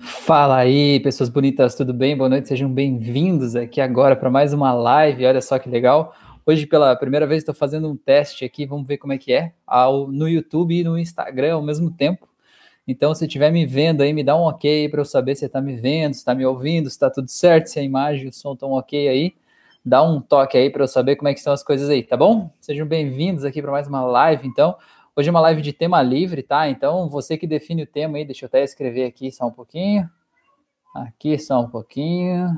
[0.00, 2.16] Fala aí, pessoas bonitas, tudo bem?
[2.16, 5.26] Boa noite, sejam bem-vindos aqui agora para mais uma live.
[5.26, 6.14] Olha só que legal.
[6.46, 9.52] Hoje, pela primeira vez, estou fazendo um teste aqui, vamos ver como é que é,
[9.66, 12.26] ao, no YouTube e no Instagram ao mesmo tempo.
[12.88, 15.60] Então, se estiver me vendo aí, me dá um ok para eu saber se está
[15.60, 18.32] me vendo, se está me ouvindo, se está tudo certo, se a imagem e o
[18.32, 19.34] som estão ok aí.
[19.84, 22.16] Dá um toque aí para eu saber como é que estão as coisas aí, tá
[22.16, 22.50] bom?
[22.58, 24.76] Sejam bem-vindos aqui para mais uma live, então.
[25.16, 26.68] Hoje é uma live de tema livre, tá?
[26.68, 30.08] Então, você que define o tema aí, deixa eu até escrever aqui só um pouquinho.
[30.94, 32.48] Aqui só um pouquinho.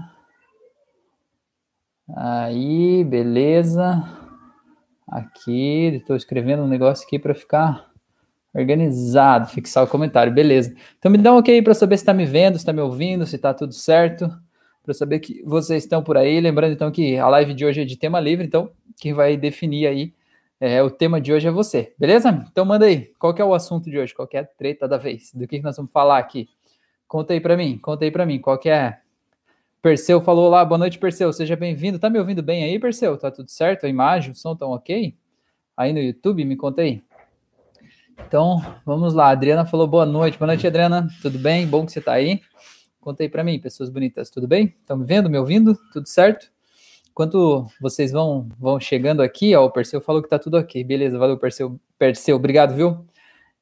[2.15, 4.05] Aí, beleza.
[5.09, 7.91] Aqui, estou escrevendo um negócio aqui para ficar
[8.55, 10.75] organizado, fixar o comentário, beleza.
[10.99, 13.27] Então me dá um ok para saber se está me vendo, se está me ouvindo,
[13.27, 14.31] se está tudo certo,
[14.83, 16.39] para saber que vocês estão por aí.
[16.39, 19.87] Lembrando então que a live de hoje é de tema livre, então quem vai definir
[19.87, 20.13] aí
[20.65, 22.47] é, o tema de hoje é você, beleza?
[22.49, 24.15] Então manda aí, qual é o assunto de hoje?
[24.15, 25.33] Qual é a treta da vez?
[25.35, 26.49] Do que, que nós vamos falar aqui?
[27.09, 29.01] Conta aí para mim, conta aí para mim, qual é?
[29.83, 31.99] Perseu falou lá, boa noite Perseu, seja bem-vindo.
[31.99, 33.19] Tá me ouvindo bem aí, Perseu?
[33.19, 33.87] Tá tudo certo?
[33.87, 35.13] A imagem, o som estão ok?
[35.77, 37.03] Aí no YouTube, me conta aí.
[38.25, 39.27] Então, vamos lá.
[39.27, 40.39] A Adriana falou boa noite.
[40.39, 41.09] Boa noite, Adriana.
[41.21, 41.67] Tudo bem?
[41.67, 42.41] Bom que você tá aí.
[43.01, 44.31] Conta aí para mim, pessoas bonitas.
[44.31, 44.77] Tudo bem?
[44.81, 45.77] Estão me vendo, me ouvindo?
[45.93, 46.53] Tudo certo?
[47.13, 50.83] Enquanto vocês vão, vão chegando aqui, ó, o Perseu falou que tá tudo ok.
[50.83, 51.79] Beleza, valeu, Perseu.
[51.99, 53.05] Perseu, obrigado, viu?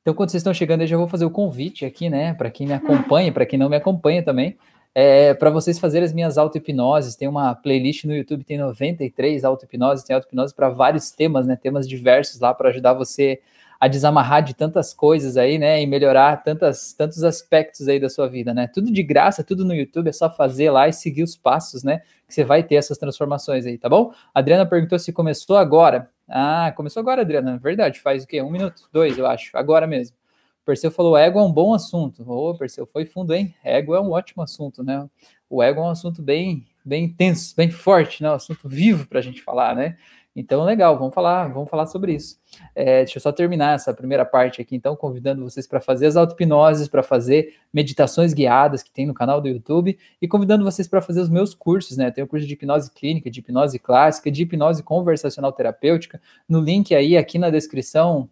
[0.00, 2.66] Então, quando vocês estão chegando, eu já vou fazer o convite aqui, né, para quem
[2.66, 4.56] me acompanha, para quem não me acompanha também,
[4.94, 7.16] é, para vocês fazerem as minhas auto-hipnoses.
[7.16, 11.88] Tem uma playlist no YouTube, tem 93 auto-hipnoses, tem auto-hipnose para vários temas, né, temas
[11.88, 13.40] diversos lá para ajudar você
[13.80, 18.28] a desamarrar de tantas coisas aí, né, e melhorar tantas, tantos aspectos aí da sua
[18.28, 18.66] vida, né?
[18.66, 22.02] Tudo de graça, tudo no YouTube, é só fazer lá e seguir os passos, né,
[22.28, 24.12] que você vai ter essas transformações aí, tá bom?
[24.34, 26.10] Adriana perguntou se começou agora.
[26.28, 28.42] Ah, começou agora, Adriana, verdade, faz o quê?
[28.42, 28.82] Um minuto?
[28.92, 30.14] Dois, eu acho, agora mesmo.
[30.62, 32.22] O Perseu falou, ego é um bom assunto.
[32.30, 33.54] Ô, oh, Perseu, foi fundo, hein?
[33.64, 35.08] Ego é um ótimo assunto, né?
[35.48, 38.30] O ego é um assunto bem, bem intenso, bem forte, né?
[38.30, 39.96] Um assunto vivo para a gente falar, né?
[40.34, 42.38] Então, legal, vamos falar, vamos falar sobre isso.
[42.74, 46.16] É, deixa eu só terminar essa primeira parte aqui, então, convidando vocês para fazer as
[46.16, 51.00] auto-hipnoses, para fazer meditações guiadas que tem no canal do YouTube, e convidando vocês para
[51.00, 52.12] fazer os meus cursos, né?
[52.12, 56.20] Tem o curso de hipnose clínica, de hipnose clássica, de hipnose conversacional terapêutica.
[56.48, 58.30] No link aí, aqui na descrição,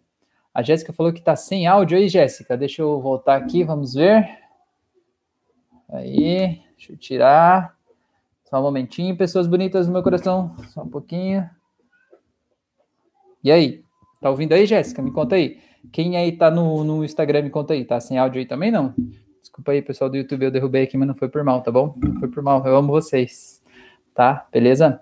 [0.53, 2.55] a Jéssica falou que está sem áudio aí, Jéssica.
[2.55, 4.25] Deixa eu voltar aqui, vamos ver.
[5.89, 7.77] Aí, deixa eu tirar.
[8.45, 10.55] Só um momentinho, pessoas bonitas do meu coração.
[10.69, 11.47] Só um pouquinho.
[13.43, 13.83] E aí?
[14.21, 15.01] Tá ouvindo aí, Jéssica?
[15.01, 15.59] Me conta aí.
[15.91, 17.85] Quem aí tá no, no Instagram, me conta aí.
[17.85, 18.93] Tá sem áudio aí também, não?
[19.41, 21.95] Desculpa aí, pessoal do YouTube, eu derrubei aqui, mas não foi por mal, tá bom?
[21.97, 23.63] Não foi por mal, eu amo vocês.
[24.13, 24.47] Tá?
[24.51, 25.01] Beleza?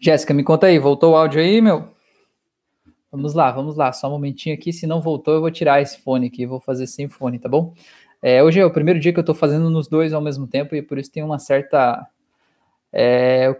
[0.00, 1.88] Jéssica, me conta aí, voltou o áudio aí, meu?
[3.10, 4.72] Vamos lá, vamos lá, só um momentinho aqui.
[4.72, 7.72] Se não voltou, eu vou tirar esse fone aqui, vou fazer sem fone, tá bom?
[8.20, 10.74] É, hoje é o primeiro dia que eu tô fazendo nos dois ao mesmo tempo
[10.74, 12.06] e por isso tem uma certa.
[12.92, 13.56] É,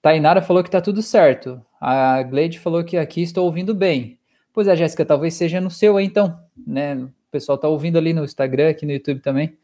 [0.00, 1.64] Tainara falou que tá tudo certo.
[1.84, 4.16] A Gleide falou que aqui estou ouvindo bem.
[4.52, 6.94] Pois é, Jéssica, talvez seja no seu aí, então, né?
[6.94, 9.58] O pessoal tá ouvindo ali no Instagram, aqui no YouTube também.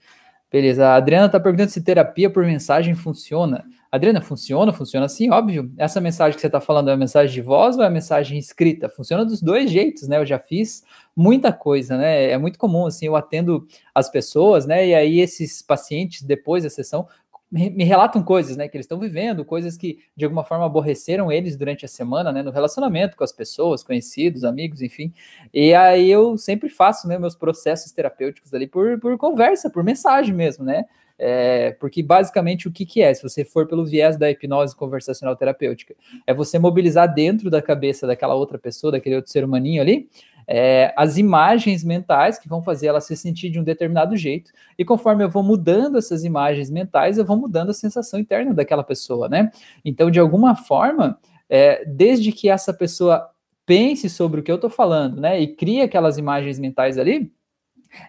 [0.50, 0.84] Beleza.
[0.88, 3.64] A Adriana tá perguntando se terapia por mensagem funciona.
[3.88, 4.72] Adriana, funciona?
[4.72, 5.70] Funciona sim, óbvio.
[5.78, 8.36] Essa mensagem que você está falando é uma mensagem de voz ou é uma mensagem
[8.36, 8.88] escrita?
[8.88, 10.18] Funciona dos dois jeitos, né?
[10.18, 10.82] Eu já fiz
[11.14, 12.32] muita coisa, né?
[12.32, 13.64] É muito comum, assim, eu atendo
[13.94, 14.88] as pessoas, né?
[14.88, 17.06] E aí esses pacientes, depois da sessão,
[17.50, 21.56] me, relatam coisas, né, que eles estão vivendo, coisas que de alguma forma aborreceram eles
[21.56, 25.12] durante a semana, né, no relacionamento com as pessoas, conhecidos, amigos, enfim.
[25.52, 30.34] E aí eu sempre faço, né, meus processos terapêuticos ali por, por conversa, por mensagem
[30.34, 30.84] mesmo, né?
[31.20, 35.34] É, porque basicamente o que, que é, se você for pelo viés da hipnose conversacional
[35.34, 35.94] terapêutica,
[36.24, 40.08] é você mobilizar dentro da cabeça daquela outra pessoa, daquele outro ser humaninho ali,
[40.50, 44.50] é, as imagens mentais que vão fazer ela se sentir de um determinado jeito.
[44.78, 48.82] E conforme eu vou mudando essas imagens mentais, eu vou mudando a sensação interna daquela
[48.82, 49.50] pessoa, né?
[49.84, 51.18] Então, de alguma forma,
[51.50, 53.28] é, desde que essa pessoa
[53.66, 57.30] pense sobre o que eu estou falando, né, e crie aquelas imagens mentais ali,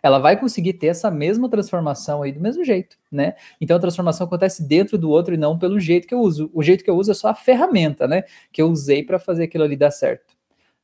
[0.01, 3.36] ela vai conseguir ter essa mesma transformação aí do mesmo jeito, né?
[3.59, 6.50] Então a transformação acontece dentro do outro e não pelo jeito que eu uso.
[6.53, 8.24] O jeito que eu uso é só a ferramenta, né?
[8.51, 10.28] Que eu usei para fazer aquilo ali dar certo.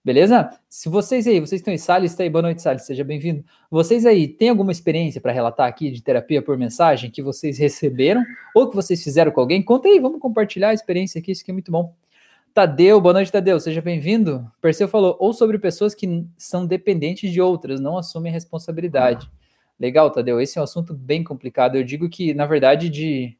[0.06, 0.52] Beleza?
[0.69, 3.44] Se vocês aí, vocês estão em Salles, está aí, boa noite, Salles, seja bem-vindo.
[3.72, 8.24] Vocês aí, têm alguma experiência para relatar aqui de terapia por mensagem que vocês receberam
[8.54, 9.63] ou que vocês fizeram com alguém?
[9.63, 11.92] Conta aí, vamos compartilhar a experiência aqui, isso aqui é muito bom.
[12.54, 14.48] Tadeu, boa noite, Tadeu, seja bem-vindo.
[14.62, 19.28] Perseu falou, ou sobre pessoas que são dependentes de outras, não assumem responsabilidade.
[19.80, 21.78] Legal, Tadeu, esse é um assunto bem complicado.
[21.78, 23.36] Eu digo que, na verdade, de,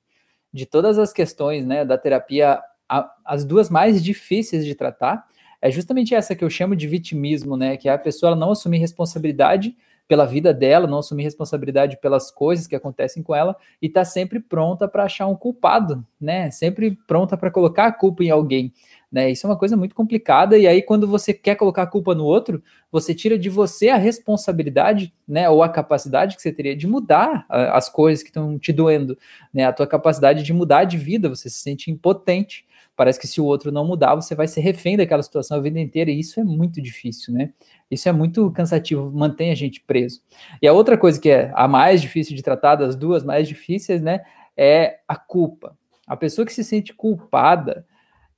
[0.52, 2.60] de todas as questões né, da terapia,
[2.90, 5.28] a, as duas mais difíceis de tratar
[5.66, 7.76] é justamente essa que eu chamo de vitimismo, né?
[7.76, 9.76] Que é a pessoa não assumir responsabilidade
[10.08, 14.40] pela vida dela, não assumir responsabilidade pelas coisas que acontecem com ela e tá sempre
[14.40, 16.52] pronta para achar um culpado, né?
[16.52, 18.72] Sempre pronta para colocar a culpa em alguém.
[19.12, 19.32] Né?
[19.32, 22.26] Isso é uma coisa muito complicada, e aí, quando você quer colocar a culpa no
[22.26, 25.50] outro, você tira de você a responsabilidade, né?
[25.50, 29.18] Ou a capacidade que você teria de mudar as coisas que estão te doendo,
[29.52, 29.66] né?
[29.66, 32.66] A tua capacidade de mudar de vida, você se sente impotente.
[32.96, 35.80] Parece que se o outro não mudar, você vai ser refém daquela situação a vida
[35.80, 37.52] inteira, e isso é muito difícil, né?
[37.92, 40.22] Isso é muito cansativo, mantém a gente preso.
[40.62, 44.02] E a outra coisa que é a mais difícil de tratar, das duas mais difíceis,
[44.02, 44.22] né?
[44.56, 45.78] É a culpa.
[46.08, 47.86] A pessoa que se sente culpada,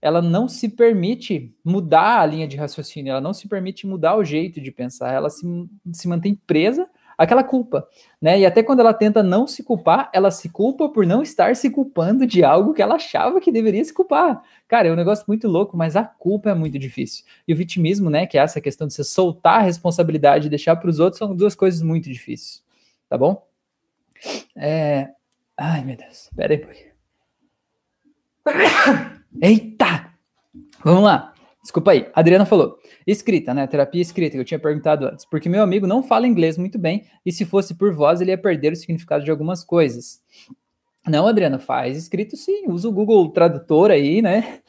[0.02, 4.24] ela não se permite mudar a linha de raciocínio, ela não se permite mudar o
[4.24, 5.46] jeito de pensar, ela se,
[5.92, 7.88] se mantém presa àquela culpa,
[8.22, 8.40] né?
[8.40, 11.70] E até quando ela tenta não se culpar, ela se culpa por não estar se
[11.70, 14.44] culpando de algo que ela achava que deveria se culpar.
[14.68, 17.26] Cara, é um negócio muito louco, mas a culpa é muito difícil.
[17.48, 20.76] E o vitimismo, né, que é essa questão de você soltar a responsabilidade e deixar
[20.76, 22.64] para os outros, são duas coisas muito difíceis,
[23.10, 23.48] tá bom?
[24.56, 25.10] É...
[25.58, 26.88] Ai, meu Deus, pera aí,
[29.42, 30.12] Eita!
[30.84, 31.37] Vamos lá.
[31.68, 32.10] Desculpa aí.
[32.14, 32.80] A Adriana falou.
[33.06, 33.68] Escrita, né?
[33.68, 35.26] Terapia escrita, que eu tinha perguntado antes.
[35.26, 38.38] Porque meu amigo não fala inglês muito bem e se fosse por voz ele ia
[38.38, 40.22] perder o significado de algumas coisas.
[41.06, 42.70] Não, Adriana, faz escrito sim.
[42.70, 44.60] Usa o Google Tradutor aí, né?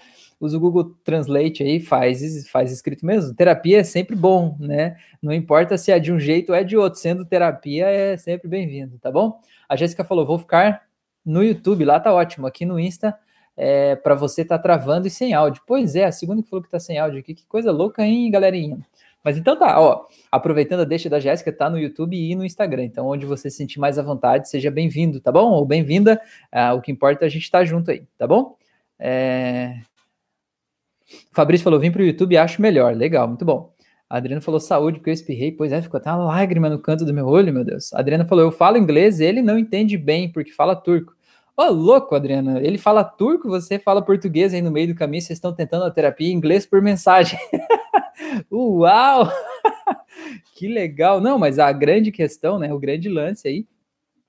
[0.40, 3.32] Usa o Google Translate aí, faz, faz escrito mesmo.
[3.32, 4.96] Terapia é sempre bom, né?
[5.22, 6.98] Não importa se é de um jeito ou é de outro.
[6.98, 9.40] Sendo terapia é sempre bem-vindo, tá bom?
[9.68, 10.82] A Jéssica falou: vou ficar
[11.24, 12.44] no YouTube, lá tá ótimo.
[12.44, 13.16] Aqui no Insta
[13.58, 15.60] é, para você estar tá travando e sem áudio.
[15.66, 18.30] Pois é, a segunda que falou que tá sem áudio aqui, que coisa louca, hein,
[18.30, 18.78] galerinha?
[19.24, 22.84] Mas então tá, ó, aproveitando a deixa da Jéssica, tá no YouTube e no Instagram.
[22.84, 25.50] Então, onde você se sentir mais à vontade, seja bem-vindo, tá bom?
[25.50, 26.20] Ou bem-vinda.
[26.52, 28.56] Ah, o que importa é a gente estar tá junto aí, tá bom?
[28.96, 29.80] É...
[31.32, 32.94] Fabrício falou: vim pro YouTube e acho melhor.
[32.94, 33.74] Legal, muito bom.
[34.08, 35.50] A Adriana falou saúde, porque eu espirrei.
[35.52, 37.92] Pois é, ficou até uma lágrima no canto do meu olho, meu Deus.
[37.92, 41.17] A Adriana falou: eu falo inglês, ele não entende bem, porque fala turco.
[41.60, 42.60] Ô, louco, Adriana.
[42.62, 45.90] Ele fala turco, você fala português aí no meio do caminho, vocês estão tentando a
[45.90, 47.36] terapia em inglês por mensagem.
[48.48, 49.28] Uau!
[50.54, 51.20] que legal.
[51.20, 53.66] Não, mas a grande questão, né, o grande lance aí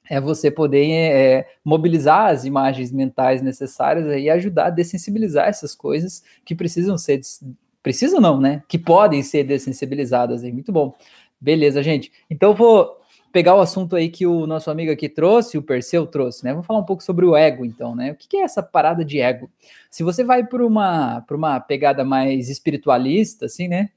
[0.09, 6.23] é você poder é, mobilizar as imagens mentais necessárias e ajudar a dessensibilizar essas coisas
[6.43, 7.21] que precisam ser,
[7.83, 10.51] precisam não, né, que podem ser dessensibilizadas aí.
[10.51, 10.95] Muito bom.
[11.39, 12.11] Beleza, gente.
[12.27, 12.98] Então vou
[13.31, 16.51] pegar o assunto aí que o nosso amigo aqui trouxe, o Perseu trouxe, né?
[16.51, 18.11] Vamos falar um pouco sobre o ego, então, né?
[18.11, 19.49] O que é essa parada de ego?
[19.89, 23.89] Se você vai por uma, por uma pegada mais espiritualista, assim, né?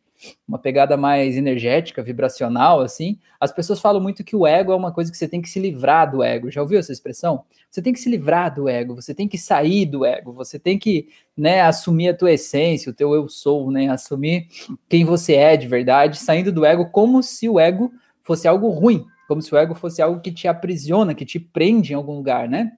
[0.47, 4.93] Uma pegada mais energética, vibracional, assim, as pessoas falam muito que o ego é uma
[4.93, 6.51] coisa que você tem que se livrar do ego.
[6.51, 7.45] Já ouviu essa expressão?
[7.69, 10.79] Você tem que se livrar do ego, você tem que sair do ego, você tem
[10.79, 13.89] que, né, assumir a tua essência, o teu eu sou, né?
[13.89, 14.47] Assumir
[14.89, 17.91] quem você é de verdade, saindo do ego como se o ego
[18.23, 21.95] fosse algo ruim, como se o ego fosse algo que te aprisiona, que te prende
[21.95, 22.73] em algum lugar, né?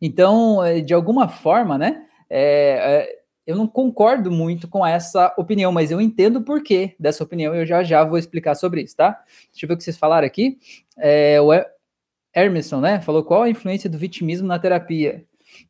[0.00, 2.06] Então, é, de alguma forma, né?
[2.30, 7.24] É, é, eu não concordo muito com essa opinião, mas eu entendo o porquê dessa
[7.24, 9.20] opinião e eu já já vou explicar sobre isso, tá?
[9.50, 10.58] Deixa eu ver o que vocês falaram aqui.
[10.96, 11.50] É, o
[12.32, 13.00] Hermeson, né?
[13.00, 15.24] Falou qual a influência do vitimismo na terapia.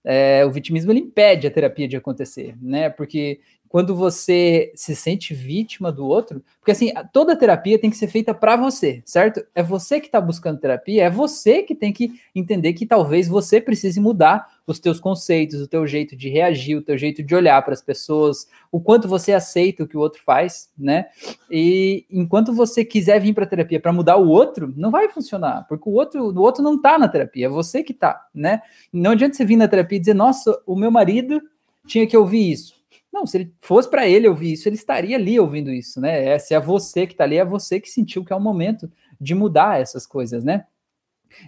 [0.05, 2.91] É, o vitimismo ele impede a terapia de acontecer, né?
[2.91, 3.41] Porque
[3.75, 8.33] quando você se sente vítima do outro, porque assim, toda terapia tem que ser feita
[8.33, 9.45] para você, certo?
[9.53, 13.61] É você que está buscando terapia, é você que tem que entender que talvez você
[13.61, 17.61] precise mudar os teus conceitos, o teu jeito de reagir, o teu jeito de olhar
[17.63, 21.07] para as pessoas, o quanto você aceita o que o outro faz, né?
[21.51, 25.89] E enquanto você quiser vir para terapia para mudar o outro, não vai funcionar, porque
[25.89, 28.63] o outro, o outro não está na terapia, é você que está, né?
[28.93, 31.43] Não adianta você vir na terapia e dizer, nossa, o meu marido
[31.89, 32.84] tinha que ouvir isso.
[33.15, 36.31] Não, se ele fosse para ele ouvir isso, ele estaria ali ouvindo isso, né?
[36.31, 38.91] É, se é você que está ali, é você que sentiu que é o momento
[39.21, 40.67] de mudar essas coisas, né?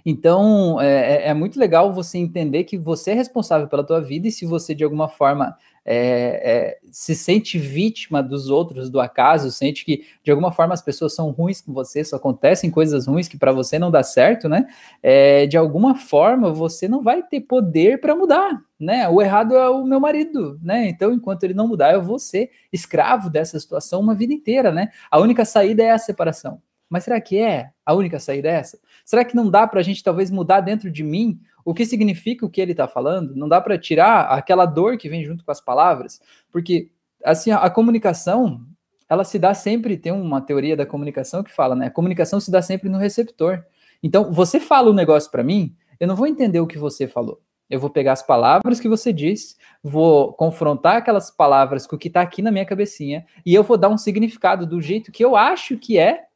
[0.04, 4.28] Então, é, é, é, muito legal você entender que você é responsável pela tua vida
[4.28, 5.56] e se você, de alguma forma,
[5.88, 10.82] é, é, se sente vítima dos outros, do acaso, sente que, de alguma forma, as
[10.82, 14.48] pessoas são ruins com você, só acontecem coisas ruins que para você não dá certo,
[14.48, 14.66] né?
[15.00, 19.08] É, de alguma forma, você não vai ter poder para mudar, né?
[19.08, 20.88] O errado é o meu marido, né?
[20.88, 24.90] Então, enquanto ele não mudar, eu vou ser escravo dessa situação uma vida inteira, né?
[25.08, 26.60] A única saída é a separação.
[26.88, 28.78] Mas será que é a única saída é essa?
[29.04, 32.46] Será que não dá para a gente talvez mudar dentro de mim o que significa
[32.46, 33.34] o que ele está falando?
[33.34, 36.20] Não dá para tirar aquela dor que vem junto com as palavras?
[36.52, 36.92] Porque
[37.24, 38.64] assim a, comunicação
[39.08, 41.86] ela se dá sempre, tem uma teoria da comunicação que fala, né?
[41.86, 43.64] A comunicação se dá sempre no receptor.
[44.00, 47.40] Então, você fala um negócio para mim, eu não vou entender o que você falou.
[47.68, 52.06] Eu vou pegar as palavras que você disse, vou confrontar aquelas palavras com o que
[52.06, 55.34] está aqui na minha cabecinha, e eu vou dar um significado do jeito que eu
[55.34, 56.26] acho que é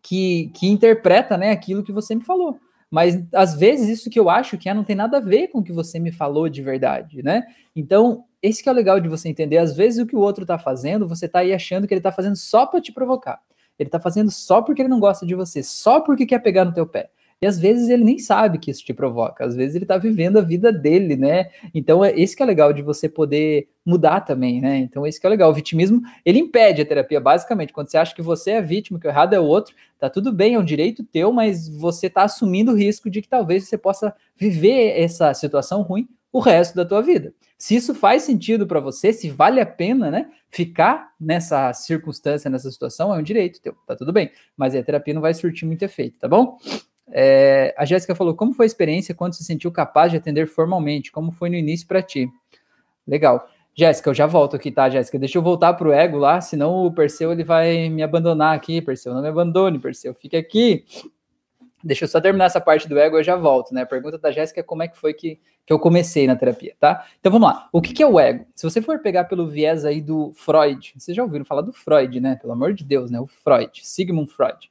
[0.00, 2.60] que, que interpreta, né, aquilo que você me falou.
[2.94, 5.58] Mas às vezes isso que eu acho que é não tem nada a ver com
[5.58, 7.42] o que você me falou de verdade, né?
[7.74, 9.58] Então, esse que é o legal de você entender.
[9.58, 12.12] Às vezes o que o outro tá fazendo, você tá aí achando que ele tá
[12.12, 13.40] fazendo só para te provocar.
[13.80, 16.72] Ele tá fazendo só porque ele não gosta de você, só porque quer pegar no
[16.72, 17.10] teu pé.
[17.44, 20.38] E às vezes ele nem sabe que isso te provoca, às vezes ele tá vivendo
[20.38, 21.50] a vida dele, né?
[21.74, 24.78] Então é esse que é legal de você poder mudar também, né?
[24.78, 25.50] Então esse que é legal.
[25.50, 27.70] O vitimismo, ele impede a terapia, basicamente.
[27.70, 30.32] Quando você acha que você é vítima, que o errado é o outro, tá tudo
[30.32, 33.76] bem, é um direito teu, mas você tá assumindo o risco de que talvez você
[33.76, 37.34] possa viver essa situação ruim o resto da tua vida.
[37.58, 42.70] Se isso faz sentido para você, se vale a pena, né, ficar nessa circunstância, nessa
[42.70, 44.30] situação, é um direito teu, tá tudo bem.
[44.56, 46.56] Mas a terapia não vai surtir muito efeito, tá bom?
[47.10, 51.12] É, a Jéssica falou: como foi a experiência quando se sentiu capaz de atender formalmente?
[51.12, 52.28] Como foi no início para ti?
[53.06, 53.48] Legal.
[53.76, 55.18] Jéssica, eu já volto aqui, tá, Jéssica?
[55.18, 58.80] Deixa eu voltar pro ego lá, senão o Perseu ele vai me abandonar aqui.
[58.80, 60.84] Perseu, não me abandone, Perseu, fica aqui.
[61.82, 63.82] Deixa eu só terminar essa parte do ego, eu já volto, né?
[63.82, 66.74] A pergunta da Jéssica é como é que foi que, que eu comecei na terapia,
[66.78, 67.04] tá?
[67.18, 67.68] Então vamos lá.
[67.72, 68.46] O que, que é o ego?
[68.54, 72.20] Se você for pegar pelo viés aí do Freud, vocês já ouviram falar do Freud,
[72.20, 72.36] né?
[72.36, 73.20] Pelo amor de Deus, né?
[73.20, 74.70] O Freud, Sigmund Freud.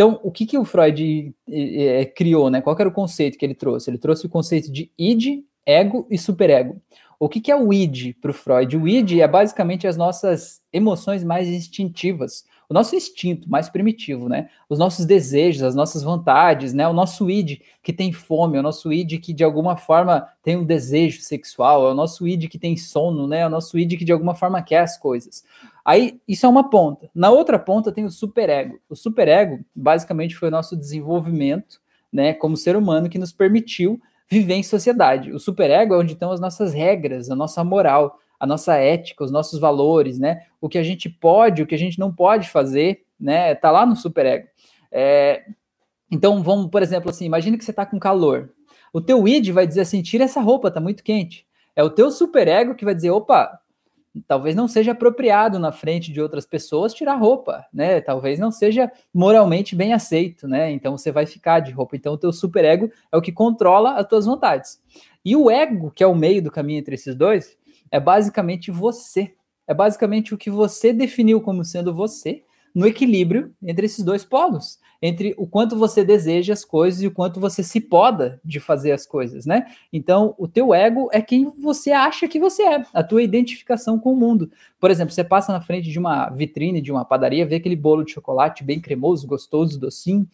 [0.00, 2.62] Então, o que, que o Freud é, criou, né?
[2.62, 3.90] Qual era o conceito que ele trouxe?
[3.90, 6.80] Ele trouxe o conceito de id, ego e superego.
[7.18, 8.78] O que, que é o id para o Freud?
[8.78, 14.48] O id é basicamente as nossas emoções mais instintivas, o nosso instinto mais primitivo, né?
[14.70, 16.88] Os nossos desejos, as nossas vontades, né?
[16.88, 20.64] O nosso id que tem fome, o nosso id que de alguma forma tem um
[20.64, 23.46] desejo sexual, é o nosso id que tem sono, né?
[23.46, 25.44] O nosso id que de alguma forma quer as coisas.
[25.84, 27.10] Aí, isso é uma ponta.
[27.14, 28.78] Na outra ponta tem o superego.
[28.88, 31.80] O superego, basicamente, foi o nosso desenvolvimento,
[32.12, 35.32] né, como ser humano, que nos permitiu viver em sociedade.
[35.32, 39.30] O superego é onde estão as nossas regras, a nossa moral, a nossa ética, os
[39.30, 40.46] nossos valores, né?
[40.60, 43.54] O que a gente pode, o que a gente não pode fazer, né?
[43.54, 44.46] Tá lá no superego.
[44.90, 45.44] É,
[46.10, 48.50] então, vamos, por exemplo, assim, imagina que você tá com calor.
[48.92, 51.46] O teu id vai dizer assim, tira essa roupa, tá muito quente.
[51.76, 53.59] É o teu superego que vai dizer, opa,
[54.26, 58.00] talvez não seja apropriado na frente de outras pessoas tirar roupa, né?
[58.00, 60.70] Talvez não seja moralmente bem aceito, né?
[60.70, 61.96] Então você vai ficar de roupa.
[61.96, 64.80] Então o teu superego é o que controla as tuas vontades.
[65.24, 67.56] E o ego, que é o meio do caminho entre esses dois,
[67.90, 69.34] é basicamente você.
[69.66, 72.42] É basicamente o que você definiu como sendo você
[72.74, 77.10] no equilíbrio entre esses dois polos entre o quanto você deseja as coisas e o
[77.10, 79.66] quanto você se poda de fazer as coisas, né?
[79.92, 84.12] Então, o teu ego é quem você acha que você é, a tua identificação com
[84.12, 84.50] o mundo.
[84.78, 88.04] Por exemplo, você passa na frente de uma vitrine de uma padaria, vê aquele bolo
[88.04, 90.28] de chocolate bem cremoso, gostoso, docinho,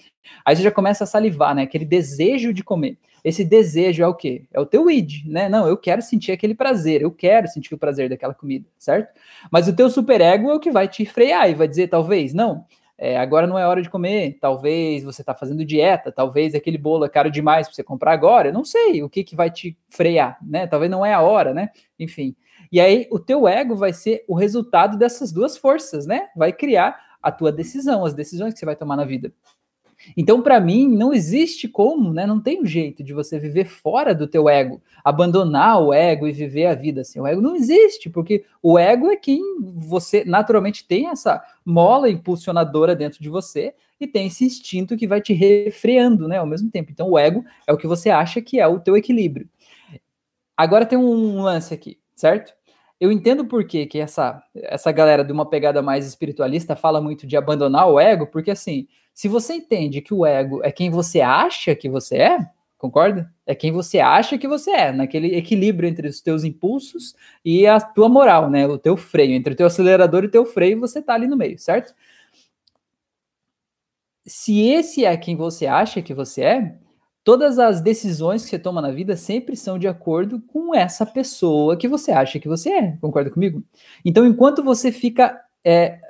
[0.44, 1.62] aí você já começa a salivar, né?
[1.62, 2.98] Aquele desejo de comer.
[3.26, 4.44] Esse desejo é o quê?
[4.52, 5.48] É o teu id, né?
[5.48, 9.12] Não, eu quero sentir aquele prazer, eu quero sentir o prazer daquela comida, certo?
[9.50, 12.64] Mas o teu superego é o que vai te frear e vai dizer, talvez, não,
[12.98, 17.04] é, agora não é hora de comer, talvez você está fazendo dieta, talvez aquele bolo
[17.04, 20.38] é caro demais para você comprar agora, não sei o que, que vai te frear,
[20.42, 20.66] né?
[20.66, 21.70] Talvez não é a hora, né?
[21.98, 22.34] Enfim.
[22.72, 26.28] E aí o teu ego vai ser o resultado dessas duas forças, né?
[26.34, 29.32] Vai criar a tua decisão, as decisões que você vai tomar na vida.
[30.16, 32.26] Então, para mim, não existe como, né?
[32.26, 36.32] Não tem um jeito de você viver fora do teu ego, abandonar o ego e
[36.32, 37.20] viver a vida assim.
[37.20, 42.94] O ego não existe, porque o ego é quem você naturalmente tem essa mola impulsionadora
[42.94, 46.90] dentro de você e tem esse instinto que vai te refreando, né, ao mesmo tempo.
[46.92, 49.48] Então, o ego é o que você acha que é o teu equilíbrio.
[50.56, 52.54] Agora tem um lance aqui, certo?
[52.98, 57.26] Eu entendo por que, que essa, essa galera de uma pegada mais espiritualista fala muito
[57.26, 61.22] de abandonar o ego, porque assim, se você entende que o ego é quem você
[61.22, 63.32] acha que você é, concorda?
[63.46, 67.80] É quem você acha que você é, naquele equilíbrio entre os teus impulsos e a
[67.80, 68.66] tua moral, né?
[68.66, 71.34] O teu freio, entre o teu acelerador e o teu freio, você tá ali no
[71.34, 71.94] meio, certo?
[74.26, 76.78] Se esse é quem você acha que você é,
[77.24, 81.74] todas as decisões que você toma na vida sempre são de acordo com essa pessoa
[81.74, 82.98] que você acha que você é.
[83.00, 83.64] Concorda comigo?
[84.04, 86.00] Então, enquanto você fica é,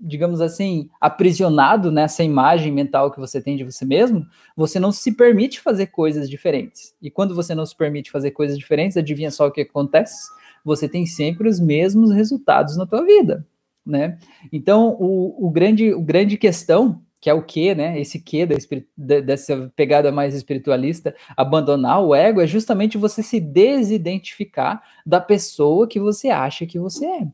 [0.00, 5.12] digamos assim, aprisionado nessa imagem mental que você tem de você mesmo, você não se
[5.12, 6.94] permite fazer coisas diferentes.
[7.00, 10.28] E quando você não se permite fazer coisas diferentes, adivinha só o que acontece?
[10.64, 13.46] Você tem sempre os mesmos resultados na tua vida,
[13.84, 14.18] né?
[14.52, 17.98] Então, o, o grande, o grande questão que é o que, né?
[17.98, 18.46] Esse que
[18.94, 25.88] da, dessa pegada mais espiritualista, abandonar o ego é justamente você se desidentificar da pessoa
[25.88, 27.26] que você acha que você é.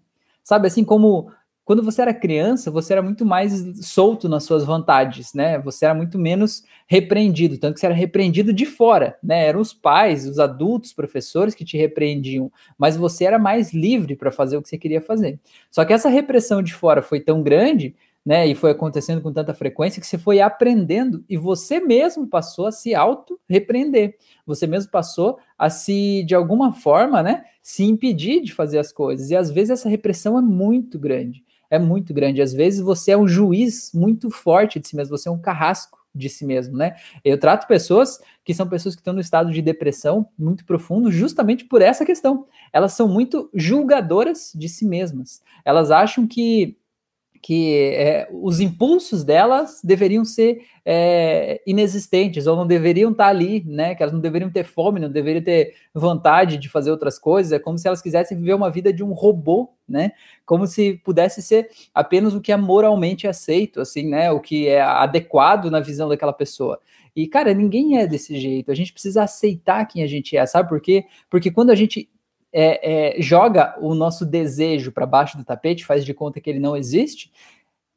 [0.44, 1.32] Sabe, assim como
[1.70, 3.52] quando você era criança, você era muito mais
[3.86, 5.56] solto nas suas vontades, né?
[5.60, 9.46] Você era muito menos repreendido, tanto que você era repreendido de fora, né?
[9.46, 14.32] Eram os pais, os adultos, professores que te repreendiam, mas você era mais livre para
[14.32, 15.38] fazer o que você queria fazer.
[15.70, 17.94] Só que essa repressão de fora foi tão grande,
[18.26, 18.48] né?
[18.48, 22.72] E foi acontecendo com tanta frequência que você foi aprendendo e você mesmo passou a
[22.72, 24.16] se auto-repreender.
[24.44, 29.30] Você mesmo passou a se, de alguma forma, né, se impedir de fazer as coisas.
[29.30, 31.44] E às vezes essa repressão é muito grande.
[31.70, 32.42] É muito grande.
[32.42, 35.98] Às vezes você é um juiz muito forte de si mesmo, você é um carrasco
[36.12, 36.96] de si mesmo, né?
[37.24, 41.64] Eu trato pessoas que são pessoas que estão no estado de depressão muito profundo, justamente
[41.64, 42.46] por essa questão.
[42.72, 45.40] Elas são muito julgadoras de si mesmas.
[45.64, 46.76] Elas acham que
[47.42, 53.94] que é, os impulsos delas deveriam ser é, inexistentes ou não deveriam estar ali, né?
[53.94, 57.52] Que elas não deveriam ter fome, não deveriam ter vontade de fazer outras coisas.
[57.52, 60.12] É como se elas quisessem viver uma vida de um robô, né?
[60.44, 64.30] Como se pudesse ser apenas o que é moralmente aceito, assim, né?
[64.30, 66.78] O que é adequado na visão daquela pessoa.
[67.16, 68.70] E cara, ninguém é desse jeito.
[68.70, 71.04] A gente precisa aceitar quem a gente é, sabe por quê?
[71.30, 72.08] Porque quando a gente
[72.52, 76.58] é, é, joga o nosso desejo para baixo do tapete, faz de conta que ele
[76.58, 77.30] não existe.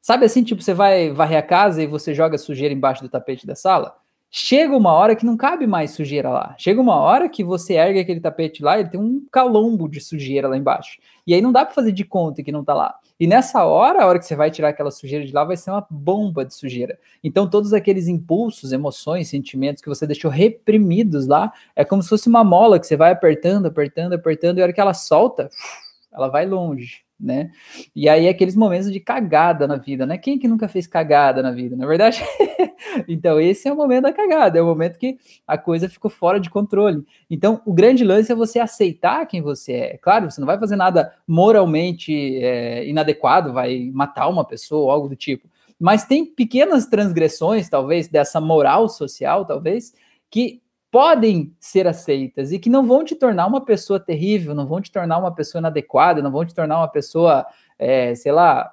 [0.02, 3.48] Sabe assim, tipo, você vai varrer a casa e você joga sujeira embaixo do tapete
[3.48, 3.96] da sala?
[4.30, 6.56] Chega uma hora que não cabe mais sujeira lá.
[6.58, 10.48] Chega uma hora que você ergue aquele tapete lá e tem um calombo de sujeira
[10.48, 11.00] lá embaixo.
[11.26, 12.96] E aí não dá para fazer de conta que não tá lá.
[13.20, 15.72] E nessa hora, a hora que você vai tirar aquela sujeira de lá, vai ser
[15.72, 16.98] uma bomba de sujeira.
[17.24, 22.27] Então, todos aqueles impulsos, emoções, sentimentos que você deixou reprimidos lá, é como se fosse
[22.27, 25.50] uma mola que você vai apertando, apertando, apertando, e a hora que ela solta,
[26.12, 27.51] ela vai longe né?
[27.96, 30.18] E aí aqueles momentos de cagada na vida, né?
[30.18, 32.24] Quem que nunca fez cagada na vida, na é verdade?
[33.08, 36.39] então esse é o momento da cagada, é o momento que a coisa ficou fora
[36.39, 37.03] de controle.
[37.30, 39.98] Então o grande lance é você aceitar quem você é.
[39.98, 42.13] Claro, você não vai fazer nada moralmente
[42.44, 45.48] é, inadequado, vai matar uma pessoa ou algo do tipo.
[45.80, 49.94] Mas tem pequenas transgressões, talvez, dessa moral social, talvez,
[50.30, 50.62] que
[50.94, 54.92] podem ser aceitas e que não vão te tornar uma pessoa terrível, não vão te
[54.92, 57.48] tornar uma pessoa inadequada, não vão te tornar uma pessoa,
[57.80, 58.72] é, sei lá,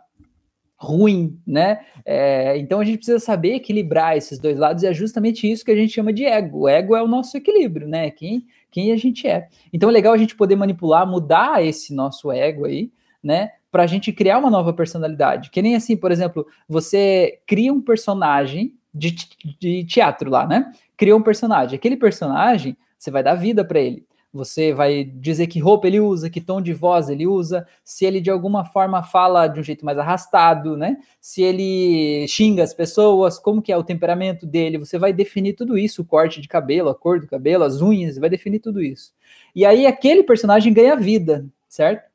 [0.77, 1.81] ruim, né?
[2.05, 5.71] É, então a gente precisa saber equilibrar esses dois lados e é justamente isso que
[5.71, 6.59] a gente chama de ego.
[6.59, 8.11] O ego é o nosso equilíbrio, né?
[8.11, 9.49] Quem, quem a gente é.
[9.73, 12.93] Então é legal a gente poder manipular, mudar esse nosso ego aí,
[13.23, 13.53] né?
[13.73, 15.49] Para a gente criar uma nova personalidade.
[15.49, 19.15] Que nem assim, por exemplo, você cria um personagem de,
[19.59, 20.73] de teatro lá, né?
[21.01, 21.77] criou um personagem.
[21.77, 24.05] Aquele personagem, você vai dar vida para ele.
[24.35, 28.21] Você vai dizer que roupa ele usa, que tom de voz ele usa, se ele
[28.21, 30.99] de alguma forma fala de um jeito mais arrastado, né?
[31.19, 35.79] Se ele xinga as pessoas, como que é o temperamento dele, você vai definir tudo
[35.79, 39.15] isso, o corte de cabelo, a cor do cabelo, as unhas, vai definir tudo isso.
[39.57, 42.10] E aí aquele personagem ganha vida, certo?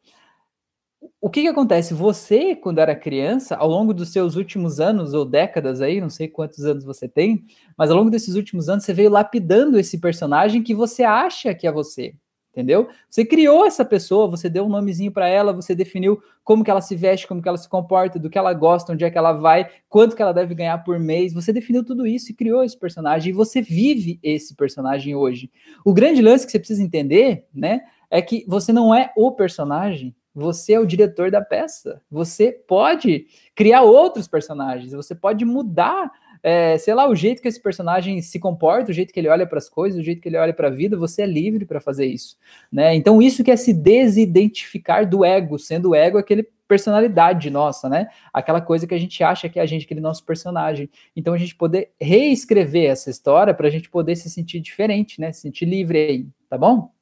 [1.20, 1.94] O que, que acontece?
[1.94, 6.28] Você, quando era criança, ao longo dos seus últimos anos ou décadas aí, não sei
[6.28, 7.46] quantos anos você tem,
[7.78, 11.68] mas ao longo desses últimos anos você veio lapidando esse personagem que você acha que
[11.68, 12.16] é você,
[12.52, 12.88] entendeu?
[13.10, 16.82] Você criou essa pessoa, você deu um nomezinho para ela, você definiu como que ela
[16.82, 19.34] se veste, como que ela se comporta, do que ela gosta, onde é que ela
[19.34, 21.34] vai, quanto que ela deve ganhar por mês.
[21.34, 25.52] Você definiu tudo isso e criou esse personagem e você vive esse personagem hoje.
[25.84, 30.16] O grande lance que você precisa entender, né, é que você não é o personagem,
[30.36, 32.02] você é o diretor da peça.
[32.12, 34.92] Você pode criar outros personagens.
[34.92, 36.12] Você pode mudar,
[36.44, 39.48] é, sei lá, o jeito que esse personagem se comporta, o jeito que ele olha
[39.48, 40.98] para as coisas, o jeito que ele olha para a vida.
[40.98, 42.38] Você é livre para fazer isso,
[42.70, 42.94] né?
[42.94, 48.08] Então isso que é se desidentificar do ego, sendo o ego aquele personalidade nossa, né?
[48.34, 50.90] Aquela coisa que a gente acha que é a gente, aquele nosso personagem.
[51.16, 55.32] Então a gente poder reescrever essa história para a gente poder se sentir diferente, né?
[55.32, 56.95] Se sentir livre aí, tá bom?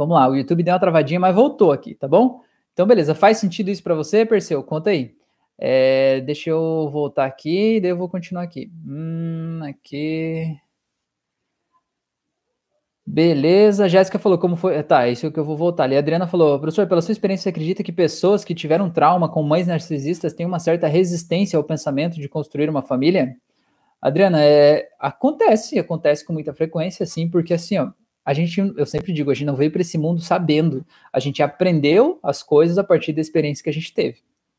[0.00, 2.40] Vamos lá, o YouTube deu uma travadinha, mas voltou aqui, tá bom?
[2.72, 4.62] Então, beleza, faz sentido isso para você, Perseu?
[4.64, 5.14] Conta aí.
[5.58, 8.72] É, deixa eu voltar aqui, daí eu vou continuar aqui.
[8.86, 10.56] Hum, aqui.
[13.06, 14.82] Beleza, Jéssica falou como foi.
[14.82, 15.96] Tá, isso é que eu vou voltar ali.
[15.96, 19.42] A Adriana falou, professor, pela sua experiência, você acredita que pessoas que tiveram trauma com
[19.42, 23.36] mães narcisistas têm uma certa resistência ao pensamento de construir uma família?
[24.00, 27.90] Adriana, é, acontece, acontece com muita frequência, sim, porque assim, ó,
[28.30, 31.42] a gente, eu sempre digo, a gente não veio para esse mundo sabendo, a gente
[31.42, 34.18] aprendeu as coisas a partir da experiência que a gente teve,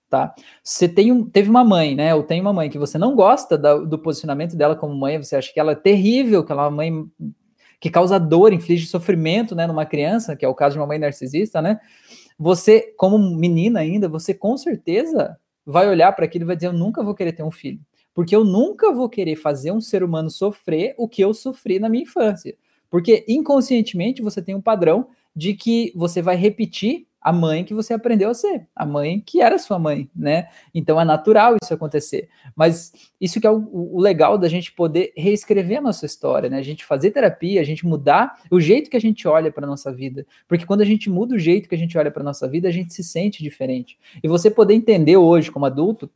[0.09, 0.35] tá?
[0.61, 2.13] Você tem um, teve uma mãe, né?
[2.13, 5.37] Ou tem uma mãe que você não gosta da, do posicionamento dela como mãe, você
[5.37, 7.05] acha que ela é terrível, que ela é uma mãe
[7.79, 10.99] que causa dor, inflige sofrimento, né, numa criança, que é o caso de uma mãe
[10.99, 11.79] narcisista, né?
[12.37, 16.73] Você, como menina ainda, você com certeza vai olhar para aquilo e vai dizer: Eu
[16.73, 17.79] nunca vou querer ter um filho,
[18.13, 21.87] porque eu nunca vou querer fazer um ser humano sofrer o que eu sofri na
[21.87, 22.53] minha infância.
[22.91, 27.93] Porque inconscientemente você tem um padrão de que você vai repetir a mãe que você
[27.93, 30.47] aprendeu a ser, a mãe que era sua mãe, né?
[30.73, 32.27] Então é natural isso acontecer.
[32.55, 36.57] Mas isso que é o, o, legal da gente poder reescrever a nossa história, né?
[36.57, 39.93] A gente fazer terapia, a gente mudar o jeito que a gente olha para nossa
[39.93, 42.67] vida, porque quando a gente muda o jeito que a gente olha para nossa vida,
[42.67, 43.99] a gente se sente diferente.
[44.23, 46.09] E você poder entender hoje como adulto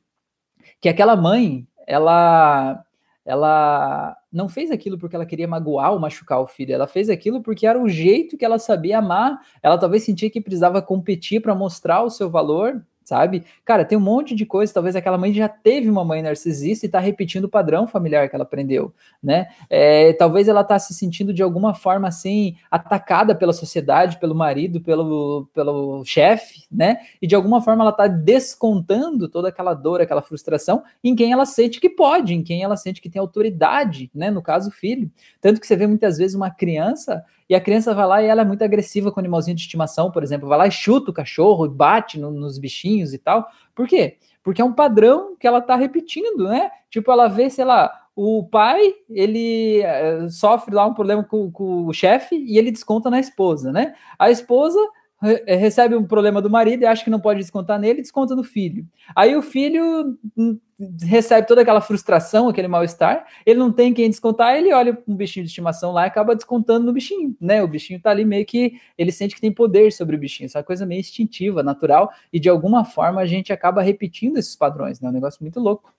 [0.82, 2.84] que aquela mãe, ela
[3.26, 7.42] ela não fez aquilo porque ela queria magoar ou machucar o filho, ela fez aquilo
[7.42, 9.40] porque era o jeito que ela sabia amar.
[9.64, 13.44] Ela talvez sentia que precisava competir para mostrar o seu valor, sabe?
[13.64, 16.88] Cara, tem um monte de coisa, talvez aquela mãe já teve uma mãe narcisista e
[16.88, 18.92] está repetindo o padrão familiar que ela aprendeu,
[19.22, 19.48] né?
[19.70, 24.82] É, talvez ela está se sentindo de alguma forma assim atacada pela sociedade, pelo marido,
[24.82, 26.98] pelo, pelo chefe, né?
[27.22, 31.46] E de alguma forma ela está descontando toda aquela dor, aquela frustração em quem ela
[31.46, 34.32] sente que pode, em quem ela sente que tem autoridade, né?
[34.32, 35.12] No caso, o filho.
[35.40, 38.42] Tanto que você vê muitas vezes uma criança e a criança vai lá e ela
[38.42, 41.14] é muito agressiva com o animalzinho de estimação, por exemplo, vai lá e chuta o
[41.14, 43.48] cachorro, bate no, nos bichinhos e tal.
[43.74, 44.18] Por quê?
[44.44, 46.70] Porque é um padrão que ela tá repetindo, né?
[46.90, 51.86] Tipo, ela vê, sei lá, o pai, ele uh, sofre lá um problema com, com
[51.86, 53.94] o chefe e ele desconta na esposa, né?
[54.18, 58.02] A esposa eh, recebe um problema do marido e acha que não pode descontar nele,
[58.02, 58.86] desconta no filho.
[59.16, 60.60] Aí o filho hum,
[61.04, 65.46] recebe toda aquela frustração, aquele mal-estar, ele não tem quem descontar, ele olha um bichinho
[65.46, 67.64] de estimação lá e acaba descontando no bichinho, né?
[67.64, 70.60] O bichinho tá ali meio que ele sente que tem poder sobre o bichinho, essa
[70.60, 75.00] é coisa meio instintiva, natural, e de alguma forma a gente acaba repetindo esses padrões,
[75.00, 75.08] né?
[75.08, 75.94] É um negócio muito louco.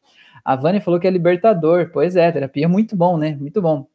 [0.45, 3.35] A Vânia falou que é libertador, pois é, terapia é muito bom, né?
[3.35, 3.87] Muito bom.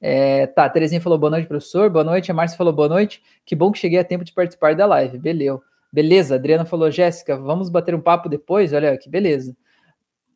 [0.00, 1.90] É, tá, Terezinha falou boa noite, professor.
[1.90, 2.30] Boa noite.
[2.30, 3.22] A Márcia falou boa noite.
[3.44, 5.18] Que bom que cheguei a tempo de participar da live.
[5.18, 5.60] Beleza.
[5.92, 6.34] Beleza.
[6.36, 8.72] Adriana falou, Jéssica, vamos bater um papo depois?
[8.72, 9.56] Olha que beleza.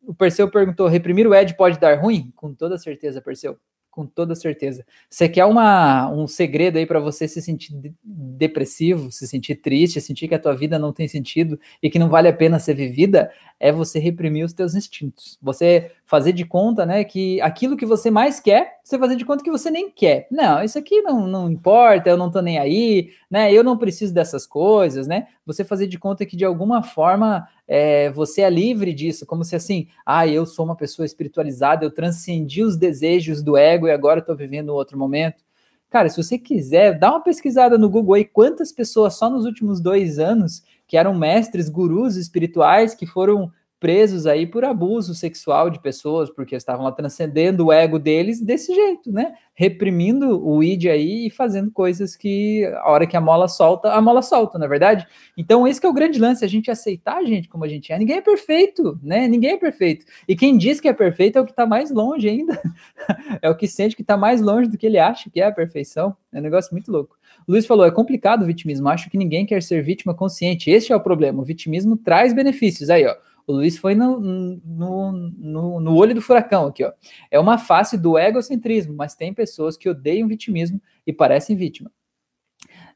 [0.03, 2.31] O Perseu perguntou: reprimir o Ed pode dar ruim?
[2.35, 3.57] Com toda certeza, Perseu
[3.95, 4.85] com toda certeza.
[5.09, 10.27] Você quer uma, um segredo aí para você se sentir depressivo, se sentir triste, sentir
[10.27, 13.31] que a tua vida não tem sentido e que não vale a pena ser vivida?
[13.59, 15.37] É você reprimir os teus instintos.
[15.41, 19.43] Você fazer de conta, né, que aquilo que você mais quer, você fazer de conta
[19.43, 20.27] que você nem quer.
[20.29, 24.13] Não, isso aqui não, não importa, eu não tô nem aí, né, eu não preciso
[24.13, 25.27] dessas coisas, né?
[25.45, 29.55] Você fazer de conta que de alguma forma é, você é livre disso, como se
[29.55, 34.19] assim, ah, eu sou uma pessoa espiritualizada, eu transcendi os desejos do ego e agora
[34.19, 35.43] estou vivendo um outro momento.
[35.89, 39.79] Cara, se você quiser, dá uma pesquisada no Google aí quantas pessoas só nos últimos
[39.79, 45.79] dois anos que eram mestres, gurus espirituais que foram presos aí por abuso sexual de
[45.79, 49.33] pessoas, porque estavam lá transcendendo o ego deles desse jeito, né?
[49.53, 54.01] Reprimindo o id aí e fazendo coisas que a hora que a mola solta, a
[54.01, 55.05] mola solta, na é verdade?
[55.37, 57.99] Então esse é o grande lance, a gente aceitar a gente como a gente é.
[57.99, 59.27] Ninguém é perfeito, né?
[59.27, 60.05] Ninguém é perfeito.
[60.27, 62.59] E quem diz que é perfeito é o que está mais longe ainda.
[63.41, 65.51] é o que sente que está mais longe do que ele acha que é a
[65.51, 66.15] perfeição.
[66.33, 67.15] É um negócio muito louco.
[67.47, 68.89] O Luiz falou: é complicado o vitimismo.
[68.89, 70.69] Acho que ninguém quer ser vítima consciente.
[70.69, 71.41] Este é o problema.
[71.41, 72.89] O vitimismo traz benefícios.
[72.89, 73.15] Aí, ó.
[73.47, 76.91] O Luiz foi no, no, no, no, olho do furacão aqui, ó.
[77.29, 81.91] É uma face do egocentrismo, mas tem pessoas que odeiam vitimismo e parecem vítima.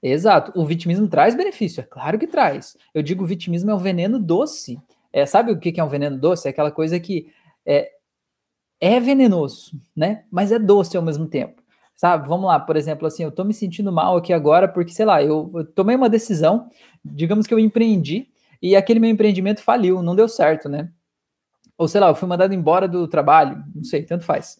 [0.01, 0.51] Exato.
[0.59, 2.75] O vitimismo traz benefício, é claro que traz.
[2.93, 4.79] Eu digo o vitimismo é um veneno doce.
[5.13, 6.47] É, sabe o que é um veneno doce?
[6.47, 7.27] É aquela coisa que
[7.63, 7.91] é,
[8.79, 10.23] é venenoso, né?
[10.31, 11.58] Mas é doce ao mesmo tempo.
[11.99, 12.29] Sabe?
[12.29, 15.21] Vamos lá, por exemplo, assim, eu tô me sentindo mal aqui agora porque, sei lá,
[15.21, 16.69] eu, eu tomei uma decisão,
[17.03, 18.29] digamos que eu empreendi
[18.61, 20.89] e aquele meu empreendimento faliu, não deu certo, né?
[21.77, 24.57] Ou sei lá, eu fui mandado embora do trabalho, não sei, tanto faz.